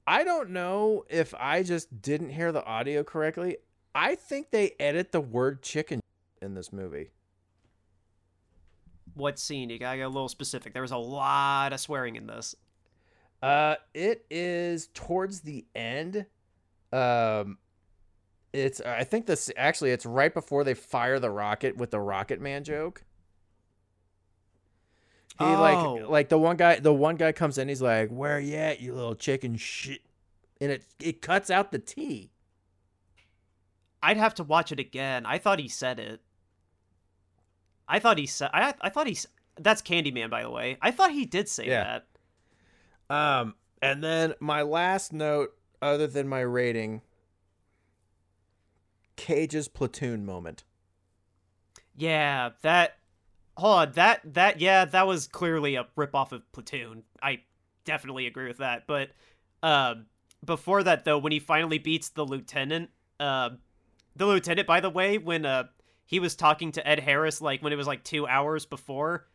[0.07, 3.57] I don't know if I just didn't hear the audio correctly.
[3.93, 6.01] I think they edit the word chicken
[6.41, 7.11] in this movie.
[9.15, 9.69] what scene?
[9.69, 10.75] You gotta get a little specific.
[10.75, 12.55] There was a lot of swearing in this.
[13.43, 16.27] Uh, it is towards the end.
[16.93, 17.59] Um,
[18.53, 22.41] it's I think this actually it's right before they fire the rocket with the Rocket
[22.41, 23.05] Man joke.
[25.39, 25.61] He Oh.
[25.61, 28.81] like like the one guy the one guy comes in he's like where you at
[28.81, 30.01] you little chicken shit
[30.61, 32.31] and it it cuts out the T.
[34.03, 35.27] I'd have to watch it again.
[35.27, 36.21] I thought he said it.
[37.89, 38.51] I thought he said.
[38.53, 39.17] I I thought he.
[39.61, 40.79] That's Candyman, by the way.
[40.81, 42.01] I thought he did say Yeah.
[43.09, 43.15] that.
[43.15, 45.51] Um, and then my last note,
[45.81, 47.03] other than my rating,
[49.17, 50.65] Cage's platoon moment.
[51.97, 52.97] Yeah, that.
[53.57, 57.03] Hold on, that that yeah, that was clearly a ripoff of Platoon.
[57.21, 57.41] I
[57.85, 58.87] definitely agree with that.
[58.87, 59.11] But
[59.65, 60.07] um,
[60.45, 63.51] before that, though, when he finally beats the lieutenant, uh,
[64.15, 65.65] the lieutenant, by the way, when uh
[66.07, 69.27] he was talking to Ed Harris, like when it was like two hours before,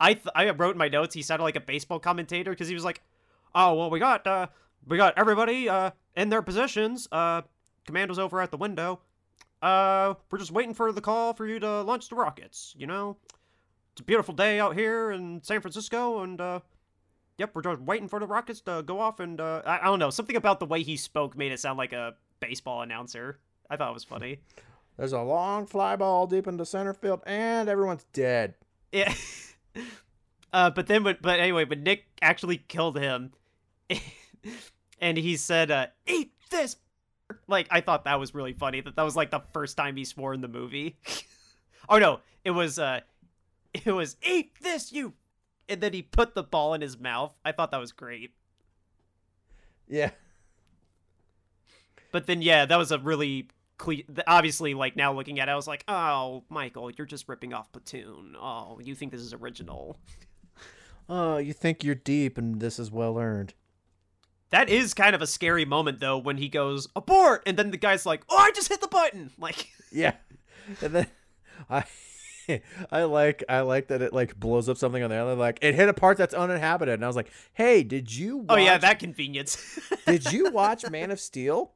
[0.00, 2.74] I th- I wrote in my notes he sounded like a baseball commentator because he
[2.74, 3.00] was like,
[3.54, 4.48] "Oh well, we got uh
[4.86, 7.08] we got everybody uh in their positions.
[7.12, 7.42] Uh,
[7.86, 9.00] commando's over at the window.
[9.62, 12.74] Uh, we're just waiting for the call for you to launch the rockets.
[12.76, 13.16] You know,
[13.92, 16.60] it's a beautiful day out here in San Francisco, and uh,
[17.38, 19.20] yep, we're just waiting for the rockets to go off.
[19.20, 21.78] And uh, I, I don't know, something about the way he spoke made it sound
[21.78, 23.38] like a baseball announcer.
[23.70, 24.40] I thought it was funny.
[24.96, 28.54] There's a long fly ball deep into center field, and everyone's dead.
[28.92, 29.14] Yeah.
[30.50, 33.32] Uh, but then, when, but anyway, when Nick actually killed him,
[35.00, 36.76] and he said, uh, "Eat this,"
[37.46, 38.80] like I thought that was really funny.
[38.80, 40.96] That that was like the first time he swore in the movie.
[41.88, 43.00] oh no, it was uh,
[43.72, 45.14] it was "Eat this, you,"
[45.68, 47.34] and then he put the ball in his mouth.
[47.44, 48.32] I thought that was great.
[49.88, 50.10] Yeah.
[52.12, 55.56] But then, yeah, that was a really cle- obviously like now looking at it, I
[55.56, 58.36] was like, oh, Michael, you're just ripping off Platoon.
[58.38, 59.98] Oh, you think this is original?
[61.08, 63.54] Oh, you think you're deep and this is well earned.
[64.50, 67.76] That is kind of a scary moment though when he goes abort, and then the
[67.76, 70.14] guy's like, "Oh, I just hit the button!" Like, Yeah.
[70.82, 71.06] And then
[71.70, 71.84] I
[72.90, 75.74] I like I like that it like blows up something on the other like it
[75.74, 78.78] hit a part that's uninhabited and I was like, "Hey, did you watch, oh yeah,
[78.78, 79.78] that convenience.
[80.06, 81.72] Did you watch Man of Steel?"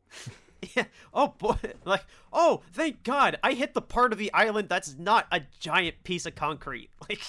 [0.75, 0.85] yeah.
[1.13, 5.27] Oh boy, like, oh, thank God, I hit the part of the island that's not
[5.31, 6.89] a giant piece of concrete.
[7.09, 7.23] Like,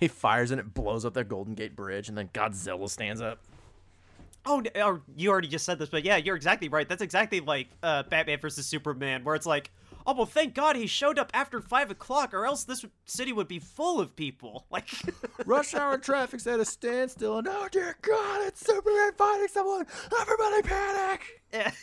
[0.00, 3.38] He fires and it blows up the Golden Gate Bridge and then Godzilla stands up.
[4.46, 6.88] Oh, or you already just said this, but yeah, you're exactly right.
[6.88, 9.70] That's exactly like uh, Batman versus Superman, where it's like.
[10.08, 13.48] Oh well, thank God he showed up after five o'clock, or else this city would
[13.48, 14.64] be full of people.
[14.70, 14.88] Like,
[15.44, 19.84] Rush hour traffic's at a standstill and oh dear God, it's Superman fighting someone.
[20.20, 21.42] Everybody panic.
[21.52, 21.70] eh.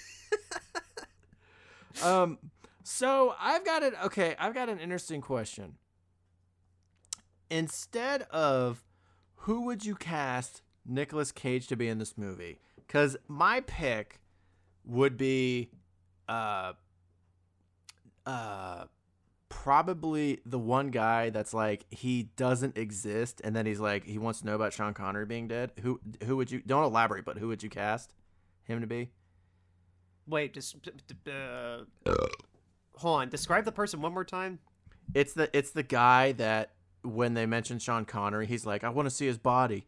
[2.01, 2.37] Um,
[2.83, 3.93] so I've got it.
[4.05, 5.75] Okay, I've got an interesting question.
[7.49, 8.83] Instead of
[9.35, 12.59] who would you cast Nicolas Cage to be in this movie?
[12.75, 14.19] Because my pick
[14.85, 15.71] would be,
[16.27, 16.73] uh,
[18.25, 18.85] uh,
[19.49, 24.39] probably the one guy that's like he doesn't exist, and then he's like he wants
[24.39, 25.71] to know about Sean Connery being dead.
[25.81, 26.61] Who who would you?
[26.65, 28.13] Don't elaborate, but who would you cast
[28.63, 29.09] him to be?
[30.27, 30.75] wait, just
[31.27, 31.79] uh,
[32.95, 33.29] hold on.
[33.29, 34.59] Describe the person one more time.
[35.13, 36.71] It's the it's the guy that
[37.03, 39.87] when they mention Sean Connery, he's like, I want to see his body.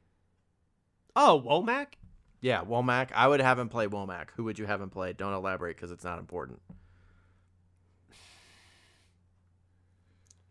[1.16, 1.94] Oh, Womack.
[2.42, 3.10] Yeah, Womack.
[3.16, 4.28] I would have him play Womack.
[4.36, 5.14] Who would you have him play?
[5.14, 6.60] Don't elaborate because it's not important.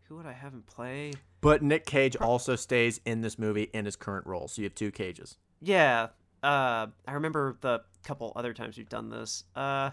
[0.07, 1.13] Who would I have him play?
[1.41, 4.75] But Nick Cage also stays in this movie in his current role, so you have
[4.75, 5.37] two cages.
[5.61, 6.09] Yeah.
[6.43, 9.43] Uh, I remember the couple other times we've done this.
[9.55, 9.91] Uh,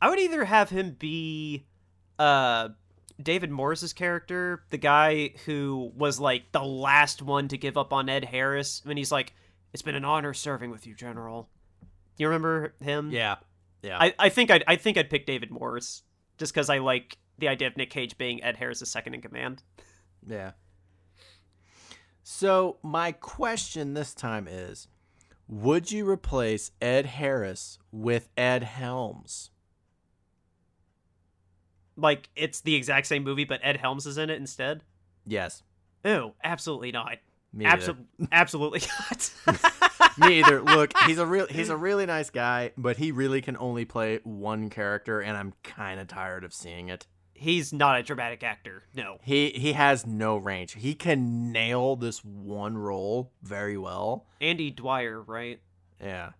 [0.00, 1.66] I would either have him be,
[2.18, 2.70] uh,
[3.22, 8.08] David Morris's character, the guy who was like the last one to give up on
[8.08, 9.32] Ed Harris, when he's like,
[9.72, 11.48] "It's been an honor serving with you, General."
[12.18, 13.10] You remember him?
[13.10, 13.36] Yeah,
[13.82, 13.98] yeah.
[14.00, 16.02] I, I think I'd I think I'd pick David Morris
[16.38, 19.62] just because I like the idea of Nick Cage being Ed Harris's second in command.
[20.26, 20.52] Yeah.
[22.22, 24.88] So my question this time is,
[25.46, 29.50] would you replace Ed Harris with Ed Helms?
[31.96, 34.82] Like it's the exact same movie, but Ed Helms is in it instead.
[35.24, 35.62] Yes.
[36.04, 37.18] Ew, absolutely not.
[37.56, 37.96] Me either.
[38.32, 39.32] Absolutely, not.
[40.18, 40.60] Me either.
[40.62, 44.20] Look, he's a real he's a really nice guy, but he really can only play
[44.24, 47.06] one character and I'm kind of tired of seeing it.
[47.32, 48.84] He's not a dramatic actor.
[48.94, 49.18] No.
[49.22, 50.72] He he has no range.
[50.74, 54.26] He can nail this one role very well.
[54.40, 55.60] Andy Dwyer, right?
[56.00, 56.30] Yeah.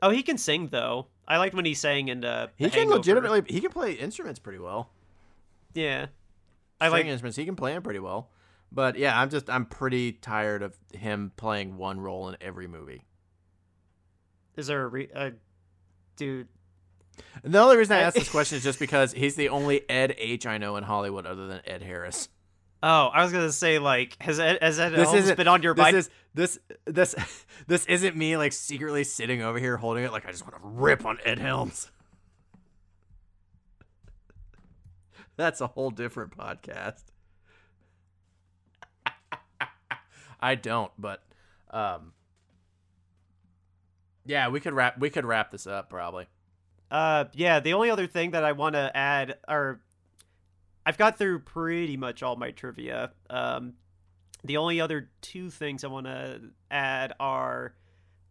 [0.00, 1.08] Oh, he can sing though.
[1.26, 2.96] I liked when he sang in uh, He can Hangover.
[2.98, 4.90] legitimately he can play instruments pretty well.
[5.74, 6.06] Yeah.
[6.80, 7.06] I like.
[7.06, 7.36] instruments.
[7.36, 8.30] He can play them pretty well.
[8.70, 13.04] But yeah, I'm just I'm pretty tired of him playing one role in every movie.
[14.56, 15.30] Is there a re- uh,
[16.16, 16.48] dude?
[17.42, 20.46] The only reason I ask this question is just because he's the only Ed H
[20.46, 22.28] I know in Hollywood other than Ed Harris.
[22.82, 25.74] Oh, I was gonna say like has Ed, has Ed This Helms been on your
[25.74, 25.96] this mind?
[25.96, 27.14] is this this
[27.66, 30.60] this isn't me like secretly sitting over here holding it like I just want to
[30.62, 31.90] rip on Ed Helms.
[35.38, 37.04] That's a whole different podcast.
[40.40, 41.22] I don't, but
[41.70, 42.12] um
[44.26, 46.26] yeah, we could wrap we could wrap this up probably.
[46.90, 47.60] Uh, yeah.
[47.60, 49.80] The only other thing that I want to add are,
[50.86, 53.12] I've got through pretty much all my trivia.
[53.28, 53.74] Um,
[54.44, 57.74] the only other two things I want to add are,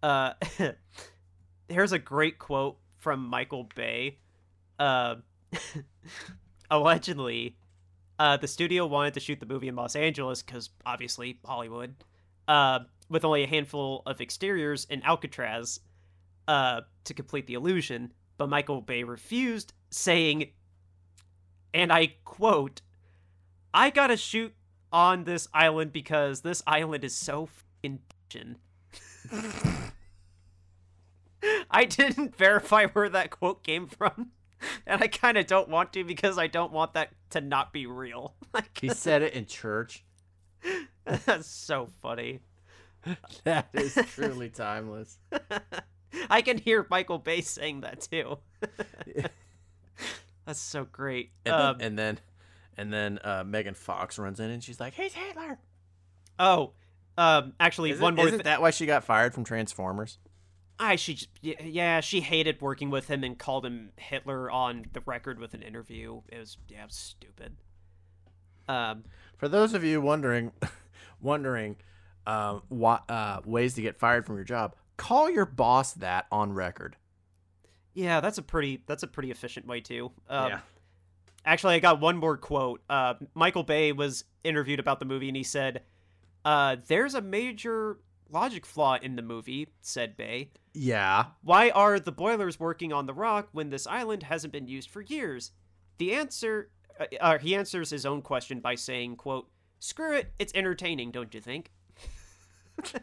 [0.01, 0.33] uh,
[1.69, 4.17] here's a great quote from Michael Bay.
[4.79, 5.15] Uh,
[6.69, 7.57] allegedly,
[8.19, 11.95] uh, the studio wanted to shoot the movie in Los Angeles because obviously Hollywood,
[12.47, 15.79] uh, with only a handful of exteriors in Alcatraz,
[16.47, 18.13] uh, to complete the illusion.
[18.37, 20.51] But Michael Bay refused, saying,
[21.73, 22.81] and I quote,
[23.73, 24.53] "I gotta shoot
[24.91, 27.49] on this island because this island is so
[28.27, 28.55] fucking.
[31.69, 34.31] I didn't verify where that quote came from,
[34.87, 37.85] and I kind of don't want to because I don't want that to not be
[37.85, 38.33] real.
[38.53, 40.03] Like He said it in church.
[41.05, 42.39] that's so funny.
[43.43, 45.17] That is truly timeless.
[46.29, 48.39] I can hear Michael Bay saying that too.
[50.45, 51.31] That's so great.
[51.45, 52.19] And Um, then and then,
[52.77, 55.59] and then uh, Megan Fox runs in and she's like, "He's Hitler."
[56.39, 56.71] oh,
[57.17, 58.27] um, actually, Isn't, one more.
[58.27, 60.17] isn't thi- that why she got fired from Transformers?
[60.79, 64.85] I she j- y- yeah she hated working with him and called him Hitler on
[64.93, 66.21] the record with an interview.
[66.29, 67.55] It was yeah it was stupid.
[68.67, 69.05] Um,
[69.37, 70.51] For those of you wondering,
[71.21, 71.77] wondering,
[72.25, 76.51] um, what uh, ways to get fired from your job, call your boss that on
[76.53, 76.95] record.
[77.93, 80.11] yeah, that's a pretty that's a pretty efficient way too.
[80.29, 80.59] Um, Yeah.
[81.45, 82.81] Actually, I got one more quote.
[82.89, 85.81] Uh, Michael Bay was interviewed about the movie, and he said,
[86.43, 87.99] uh, "There's a major
[88.29, 90.51] logic flaw in the movie," said Bay.
[90.79, 91.25] Yeah.
[91.43, 95.01] Why are the boilers working on the rock when this island hasn't been used for
[95.01, 95.51] years?
[95.97, 96.69] The answer,
[96.99, 99.49] uh, uh, he answers his own question by saying, "quote
[99.79, 101.71] Screw it, it's entertaining, don't you think?"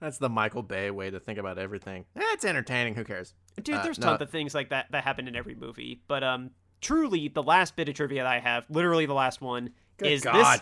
[0.00, 2.04] That's the Michael Bay way to think about everything.
[2.16, 2.94] Eh, it's entertaining.
[2.96, 3.34] Who cares?
[3.62, 4.08] Dude, Uh, there's no.
[4.08, 6.02] tons of things like that that happen in every movie.
[6.08, 6.50] But um,
[6.80, 10.22] truly, the last bit of trivia that I have, literally the last one, Good is
[10.22, 10.34] God.
[10.34, 10.60] this.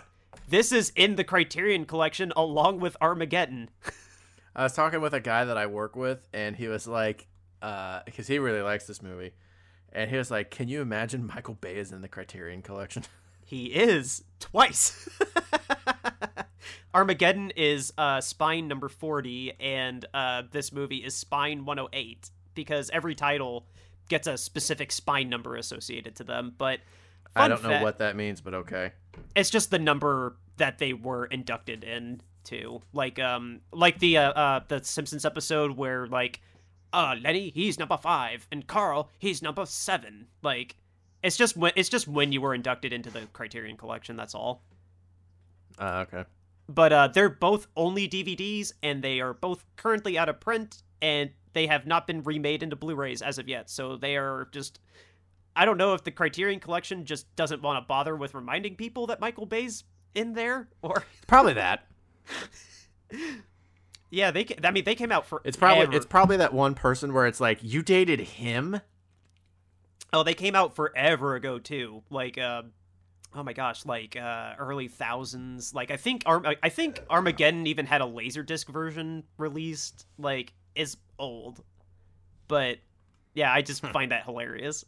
[0.48, 3.70] This is in the Criterion Collection along with Armageddon.
[4.54, 7.28] I was talking with a guy that I work with, and he was like,
[7.60, 9.32] because he really likes this movie,
[9.92, 13.04] and he was like, "Can you imagine Michael Bay is in the Criterion Collection?"
[13.42, 15.08] He is twice.
[16.94, 23.16] Armageddon is uh, spine number 40, and uh, this movie is spine 108 because every
[23.16, 23.66] title
[24.08, 26.54] gets a specific spine number associated to them.
[26.56, 26.78] But
[27.34, 28.92] I don't know fa- what that means, but okay.
[29.34, 34.32] it's just the number that they were inducted in to like um like the uh,
[34.32, 36.40] uh the simpsons episode where like
[36.92, 40.76] uh lenny he's number five and carl he's number seven like
[41.22, 44.62] it's just when it's just when you were inducted into the criterion collection that's all
[45.78, 46.24] Uh, okay.
[46.68, 51.30] but uh they're both only dvds and they are both currently out of print and
[51.52, 54.80] they have not been remade into blu-rays as of yet so they are just
[55.56, 59.08] I don't know if the Criterion Collection just doesn't want to bother with reminding people
[59.08, 59.82] that Michael Bay's
[60.14, 61.86] in there, or Probably that.
[64.10, 64.46] Yeah, they.
[64.64, 67.40] I mean, they came out for It's probably it's probably that one person where it's
[67.40, 68.80] like you dated him.
[70.12, 72.02] oh, they came out forever ago too.
[72.10, 72.62] Like, uh,
[73.34, 75.74] oh my gosh, like uh, early thousands.
[75.74, 80.06] Like I think Arm- I think Armageddon even had a laserdisc version released.
[80.18, 81.62] Like, is old,
[82.48, 82.78] but
[83.34, 84.84] yeah, I just find that hilarious.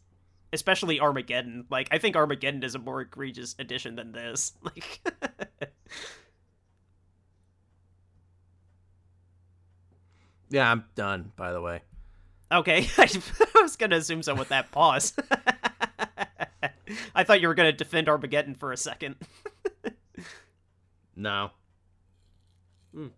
[0.54, 1.64] Especially Armageddon.
[1.70, 4.52] Like, I think Armageddon is a more egregious edition than this.
[4.62, 5.00] Like,
[10.52, 11.32] Yeah, I'm done.
[11.36, 11.80] By the way.
[12.52, 13.08] Okay, I
[13.62, 15.14] was gonna assume so with that pause.
[17.14, 19.16] I thought you were gonna defend Armageddon for a second.
[21.16, 21.50] No.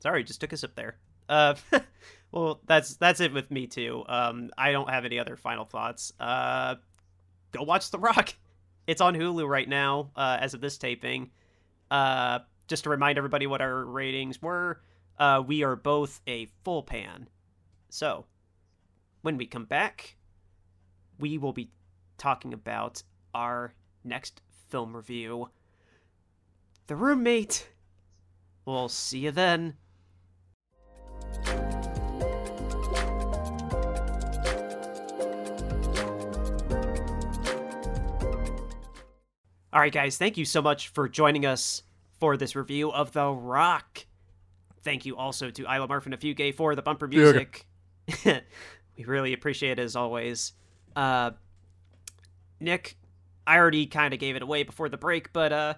[0.00, 0.96] Sorry, just took a sip there.
[1.28, 1.54] Uh,
[2.32, 4.04] well, that's that's it with me too.
[4.06, 6.12] Um, I don't have any other final thoughts.
[6.18, 6.76] Uh,
[7.52, 8.34] go watch The Rock.
[8.86, 11.30] It's on Hulu right now, uh, as of this taping.
[11.90, 14.80] Uh, just to remind everybody what our ratings were,
[15.18, 17.28] uh, we are both a full pan.
[17.88, 18.26] So,
[19.22, 20.16] when we come back,
[21.18, 21.70] we will be
[22.18, 23.02] talking about
[23.34, 25.50] our next film review,
[26.86, 27.68] The Roommate.
[28.64, 29.74] We'll see you then.
[39.72, 41.82] All right, guys, thank you so much for joining us
[42.20, 44.06] for this review of The Rock.
[44.84, 47.66] Thank you also to Isla Marfin and Fugue for the bumper music.
[48.24, 50.52] we really appreciate it as always.
[50.94, 51.32] Uh,
[52.60, 52.96] Nick,
[53.46, 55.74] I already kind of gave it away before the break, but uh,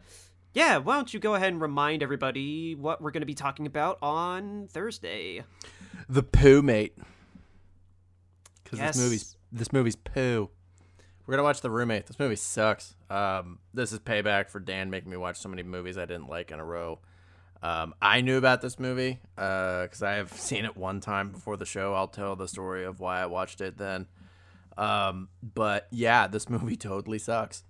[0.54, 3.66] yeah, why don't you go ahead and remind everybody what we're going to be talking
[3.66, 5.44] about on Thursday?
[6.08, 6.96] The poo mate.
[8.64, 8.96] Because Yes.
[8.96, 10.50] this movie's this movie's poo.
[11.26, 12.06] We're gonna watch The Roommate.
[12.06, 12.94] This movie sucks.
[13.10, 16.50] Um, this is payback for Dan making me watch so many movies I didn't like
[16.50, 17.00] in a row.
[17.66, 21.64] Um, I knew about this movie because I have seen it one time before the
[21.66, 21.94] show.
[21.94, 24.06] I'll tell the story of why I watched it then.
[24.78, 27.64] Um, but yeah, this movie totally sucks.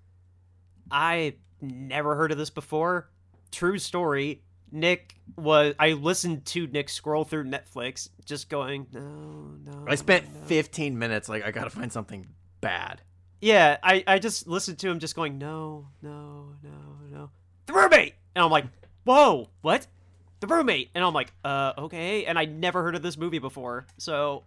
[0.91, 3.09] I never heard of this before.
[3.51, 4.43] True story.
[4.71, 9.01] Nick was I listened to Nick scroll through Netflix just going, "No,
[9.65, 12.27] no." I spent no." 15 minutes like I gotta find something
[12.61, 13.01] bad.
[13.41, 16.71] Yeah, I I just listened to him just going, "No, no, no,
[17.11, 17.31] no."
[17.65, 18.15] The roommate.
[18.35, 18.67] And I'm like,
[19.07, 19.87] "Whoa, what?"
[20.41, 20.91] The roommate.
[20.95, 23.87] And I'm like, "Uh, okay." And I never heard of this movie before.
[23.97, 24.45] So,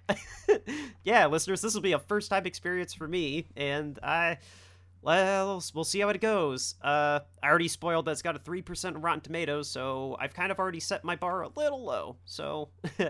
[1.04, 4.38] yeah, listeners, this will be a first time experience for me and I
[5.02, 6.76] well, we'll see how it goes.
[6.82, 10.52] Uh, I already spoiled that it's got a three percent Rotten Tomatoes, so I've kind
[10.52, 12.18] of already set my bar a little low.
[12.26, 13.10] So yeah.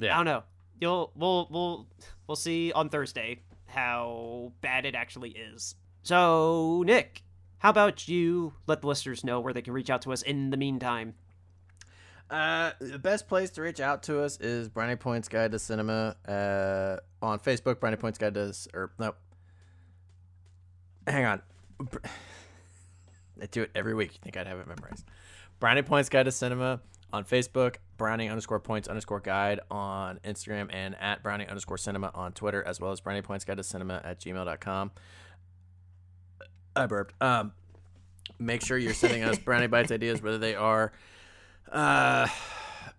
[0.00, 0.42] I don't know.
[0.80, 1.86] You'll we'll we'll
[2.26, 5.76] we'll see on Thursday how bad it actually is.
[6.02, 7.22] So Nick,
[7.62, 10.50] how about you let the listeners know where they can reach out to us in
[10.50, 11.14] the meantime?
[12.28, 16.16] Uh, the best place to reach out to us is Brownie Points Guide to Cinema
[16.26, 17.78] uh, on Facebook.
[17.78, 19.14] Brownie Points Guide to or no,
[21.06, 21.42] hang on.
[23.40, 24.14] I do it every week.
[24.14, 25.04] You think I'd have it memorized?
[25.60, 26.80] Brownie Points Guide to Cinema
[27.12, 27.76] on Facebook.
[27.96, 32.80] Brownie underscore points underscore guide on Instagram and at Brownie underscore cinema on Twitter, as
[32.80, 34.90] well as Brownie Points Guide to Cinema at gmail.com.
[36.74, 37.14] I burped.
[37.22, 37.52] Um,
[38.38, 40.92] make sure you're sending us brownie bites ideas, whether they are
[41.70, 42.26] uh,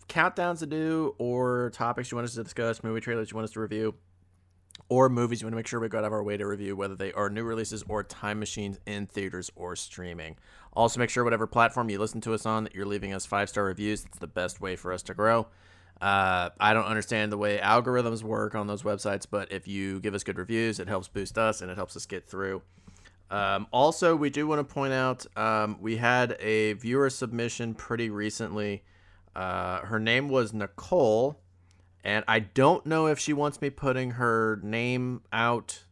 [0.07, 3.51] countdowns to do or topics you want us to discuss, movie trailers you want us
[3.51, 3.95] to review,
[4.89, 6.75] or movies you want to make sure we go out of our way to review,
[6.75, 10.35] whether they are new releases or time machines in theaters or streaming.
[10.73, 13.49] Also, make sure whatever platform you listen to us on that you're leaving us five
[13.49, 14.05] star reviews.
[14.05, 15.47] It's the best way for us to grow.
[16.01, 20.13] Uh, I don't understand the way algorithms work on those websites, but if you give
[20.13, 22.61] us good reviews, it helps boost us and it helps us get through.
[23.31, 28.09] Um, also, we do want to point out um, we had a viewer submission pretty
[28.09, 28.83] recently.
[29.35, 31.39] Uh, her name was Nicole,
[32.03, 35.83] and I don't know if she wants me putting her name out,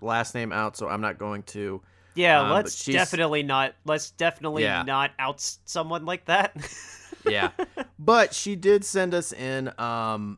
[0.00, 1.82] last name out, so I'm not going to.
[2.14, 3.74] Yeah, Um, let's definitely not.
[3.84, 4.84] Let's definitely Yeah.
[4.84, 6.56] not out someone like that.
[7.26, 7.52] yeah
[7.98, 10.36] but she did send us in um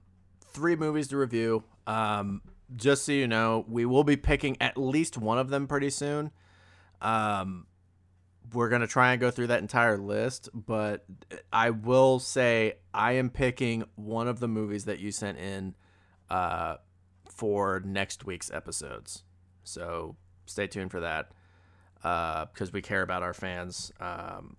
[0.52, 2.40] three movies to review um
[2.74, 6.30] just so you know we will be picking at least one of them pretty soon.
[7.00, 7.66] Um
[8.52, 11.04] we're gonna try and go through that entire list but
[11.52, 15.74] i will say i am picking one of the movies that you sent in
[16.30, 16.76] uh
[17.28, 19.22] for next week's episodes.
[19.64, 21.32] So stay tuned for that
[22.04, 23.92] uh because we care about our fans.
[24.00, 24.56] Um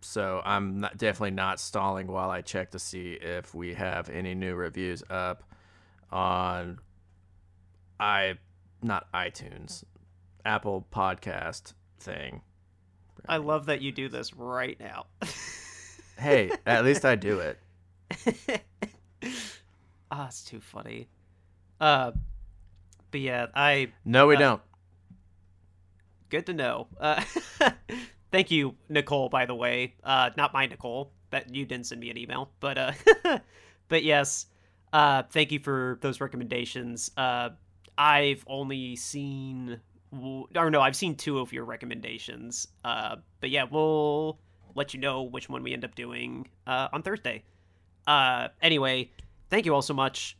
[0.00, 4.34] so I'm not, definitely not stalling while I check to see if we have any
[4.34, 5.42] new reviews up
[6.12, 6.78] on
[8.00, 8.34] i
[8.82, 9.84] not iTunes,
[10.44, 12.42] Apple Podcast thing.
[13.28, 15.06] I love that you do this right now.
[16.18, 17.60] Hey, at least I do it.
[20.10, 21.08] Ah, it's too funny.
[21.80, 22.12] Uh,
[23.10, 24.62] but yeah, I No, we Uh, don't.
[26.28, 26.88] good to know.
[26.98, 27.22] Uh,
[28.32, 29.28] thank you, Nicole.
[29.28, 31.12] By the way, uh, not my Nicole.
[31.30, 33.38] That you didn't send me an email, but uh,
[33.88, 34.46] but yes,
[34.92, 37.10] uh, thank you for those recommendations.
[37.16, 37.50] Uh,
[37.98, 39.80] I've only seen,
[40.12, 42.68] or no, I've seen two of your recommendations.
[42.84, 44.38] Uh, but yeah, we'll
[44.74, 47.42] let you know which one we end up doing uh, on Thursday.
[48.06, 49.10] Uh, anyway,
[49.50, 50.38] thank you all so much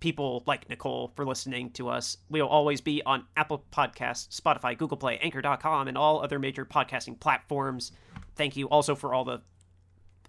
[0.00, 2.18] people like Nicole for listening to us.
[2.30, 7.18] We'll always be on Apple Podcasts, Spotify, Google Play, Anchor.com, and all other major podcasting
[7.18, 7.92] platforms.
[8.36, 9.40] Thank you also for all the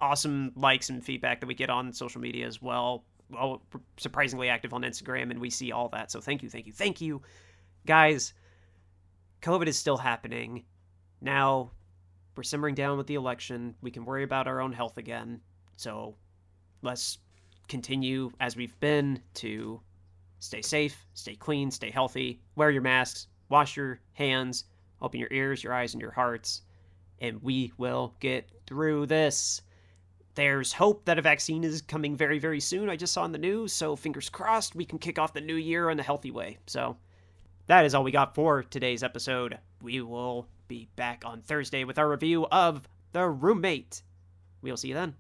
[0.02, 3.04] awesome likes and feedback that we get on social media as well.
[3.30, 3.58] We're
[3.98, 6.12] surprisingly active on Instagram, and we see all that.
[6.12, 7.22] So thank you, thank you, thank you.
[7.86, 8.34] Guys,
[9.42, 10.66] COVID is still happening.
[11.22, 11.72] Now,
[12.36, 13.76] we're simmering down with the election.
[13.82, 15.42] We can worry about our own health again.
[15.78, 16.16] So
[16.82, 17.20] let's
[17.68, 19.82] continue as we've been to
[20.40, 24.66] stay safe, stay clean, stay healthy, wear your masks, wash your hands,
[25.02, 26.62] open your ears, your eyes, and your hearts,
[27.20, 29.62] and we will get through this.
[30.40, 32.90] There's hope that a vaccine is coming very, very soon.
[32.90, 35.58] I just saw in the news, so fingers crossed we can kick off the new
[35.58, 36.60] year in a healthy way.
[36.66, 36.96] So
[37.68, 39.60] that is all we got for today's episode.
[39.82, 44.02] We will be back on Thursday with our review of The Roommate.
[44.62, 45.16] We'll see you then.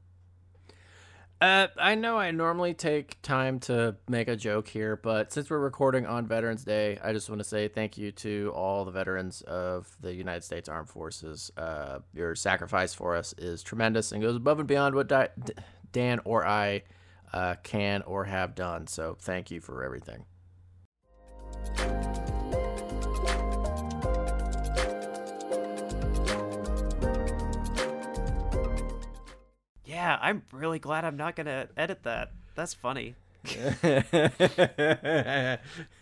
[1.41, 5.59] Uh, I know I normally take time to make a joke here, but since we're
[5.59, 9.41] recording on Veterans Day, I just want to say thank you to all the veterans
[9.43, 11.49] of the United States Armed Forces.
[11.55, 15.29] Uh, your sacrifice for us is tremendous and goes above and beyond what Di-
[15.93, 16.83] Dan or I
[17.31, 18.87] uh, can or have done.
[18.87, 20.25] So thank you for everything.
[30.09, 32.31] Yeah, I'm really glad I'm not gonna edit that.
[32.55, 33.13] That's funny.
[33.45, 33.51] uh,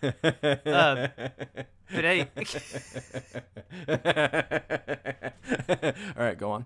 [1.89, 2.27] But hey,
[6.17, 6.65] all right, go on.